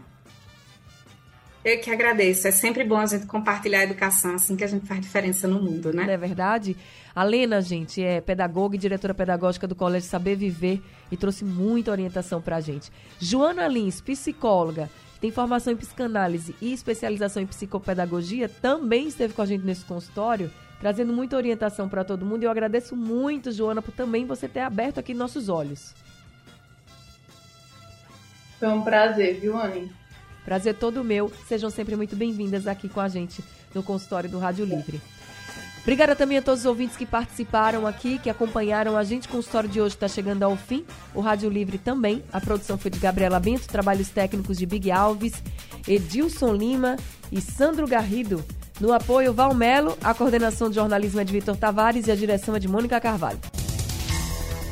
Eu 1.64 1.78
que 1.78 1.90
agradeço. 1.90 2.48
É 2.48 2.50
sempre 2.50 2.84
bom 2.84 2.96
a 2.96 3.06
gente 3.06 3.26
compartilhar 3.26 3.80
a 3.80 3.84
educação, 3.84 4.34
assim 4.34 4.56
que 4.56 4.64
a 4.64 4.66
gente 4.66 4.86
faz 4.86 5.00
diferença 5.00 5.46
no 5.46 5.60
mundo, 5.60 5.92
né? 5.92 6.04
Não 6.04 6.12
é 6.12 6.16
verdade? 6.16 6.76
A 7.14 7.22
Lena, 7.22 7.60
gente, 7.60 8.02
é 8.02 8.20
pedagoga 8.20 8.76
e 8.76 8.78
diretora 8.78 9.12
pedagógica 9.12 9.66
do 9.66 9.74
Colégio 9.74 10.08
Saber 10.08 10.36
Viver 10.36 10.82
e 11.10 11.16
trouxe 11.16 11.44
muita 11.44 11.90
orientação 11.90 12.40
pra 12.40 12.60
gente. 12.60 12.90
Joana 13.18 13.68
Lins, 13.68 14.00
psicóloga, 14.00 14.88
tem 15.20 15.30
formação 15.30 15.72
em 15.72 15.76
psicanálise 15.76 16.54
e 16.62 16.72
especialização 16.72 17.42
em 17.42 17.46
psicopedagogia, 17.46 18.48
também 18.48 19.08
esteve 19.08 19.34
com 19.34 19.42
a 19.42 19.46
gente 19.46 19.64
nesse 19.64 19.84
consultório, 19.84 20.50
trazendo 20.80 21.12
muita 21.12 21.36
orientação 21.36 21.88
para 21.88 22.02
todo 22.02 22.26
mundo. 22.26 22.42
E 22.42 22.46
eu 22.46 22.50
agradeço 22.50 22.96
muito, 22.96 23.52
Joana, 23.52 23.82
por 23.82 23.92
também 23.92 24.26
você 24.26 24.48
ter 24.48 24.60
aberto 24.60 24.98
aqui 24.98 25.14
nossos 25.14 25.48
olhos. 25.48 25.94
Foi 28.58 28.68
um 28.68 28.82
prazer, 28.82 29.38
viu, 29.38 29.56
Anne? 29.56 29.92
Prazer 30.44 30.74
todo 30.74 31.04
meu. 31.04 31.30
Sejam 31.46 31.70
sempre 31.70 31.94
muito 31.94 32.16
bem-vindas 32.16 32.66
aqui 32.66 32.88
com 32.88 33.00
a 33.00 33.08
gente 33.08 33.44
no 33.74 33.82
consultório 33.82 34.28
do 34.28 34.38
Rádio 34.38 34.64
Livre. 34.64 35.00
Obrigada 35.82 36.14
também 36.14 36.36
a 36.36 36.42
todos 36.42 36.60
os 36.60 36.66
ouvintes 36.66 36.96
que 36.96 37.06
participaram 37.06 37.86
aqui, 37.86 38.18
que 38.18 38.28
acompanharam 38.28 38.96
a 38.96 39.04
gente. 39.04 39.26
O 39.26 39.30
consultório 39.30 39.68
de 39.68 39.80
hoje 39.80 39.94
está 39.94 40.08
chegando 40.08 40.42
ao 40.42 40.56
fim. 40.56 40.84
O 41.14 41.20
Rádio 41.20 41.48
Livre 41.48 41.78
também. 41.78 42.22
A 42.32 42.40
produção 42.40 42.76
foi 42.76 42.90
de 42.90 42.98
Gabriela 42.98 43.40
Bento, 43.40 43.66
trabalhos 43.66 44.10
técnicos 44.10 44.58
de 44.58 44.66
Big 44.66 44.90
Alves, 44.90 45.42
Edilson 45.88 46.52
Lima 46.52 46.96
e 47.32 47.40
Sandro 47.40 47.86
Garrido. 47.86 48.44
No 48.80 48.94
apoio, 48.94 49.34
Valmelo, 49.34 49.96
a 50.02 50.14
coordenação 50.14 50.70
de 50.70 50.76
jornalismo 50.76 51.20
é 51.20 51.24
de 51.24 51.32
Vitor 51.32 51.54
Tavares 51.54 52.06
e 52.06 52.10
a 52.10 52.16
direção 52.16 52.56
é 52.56 52.58
de 52.58 52.66
Mônica 52.66 52.98
Carvalho. 52.98 53.38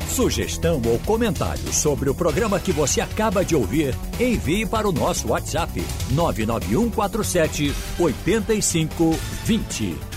Sugestão 0.09 0.81
ou 0.85 0.97
comentário 0.99 1.71
sobre 1.71 2.09
o 2.09 2.15
programa 2.15 2.59
que 2.59 2.71
você 2.71 2.99
acaba 2.99 3.45
de 3.45 3.55
ouvir, 3.55 3.95
envie 4.19 4.65
para 4.65 4.89
o 4.89 4.91
nosso 4.91 5.29
WhatsApp 5.29 5.79
99147 6.11 7.71
8520. 7.99 10.08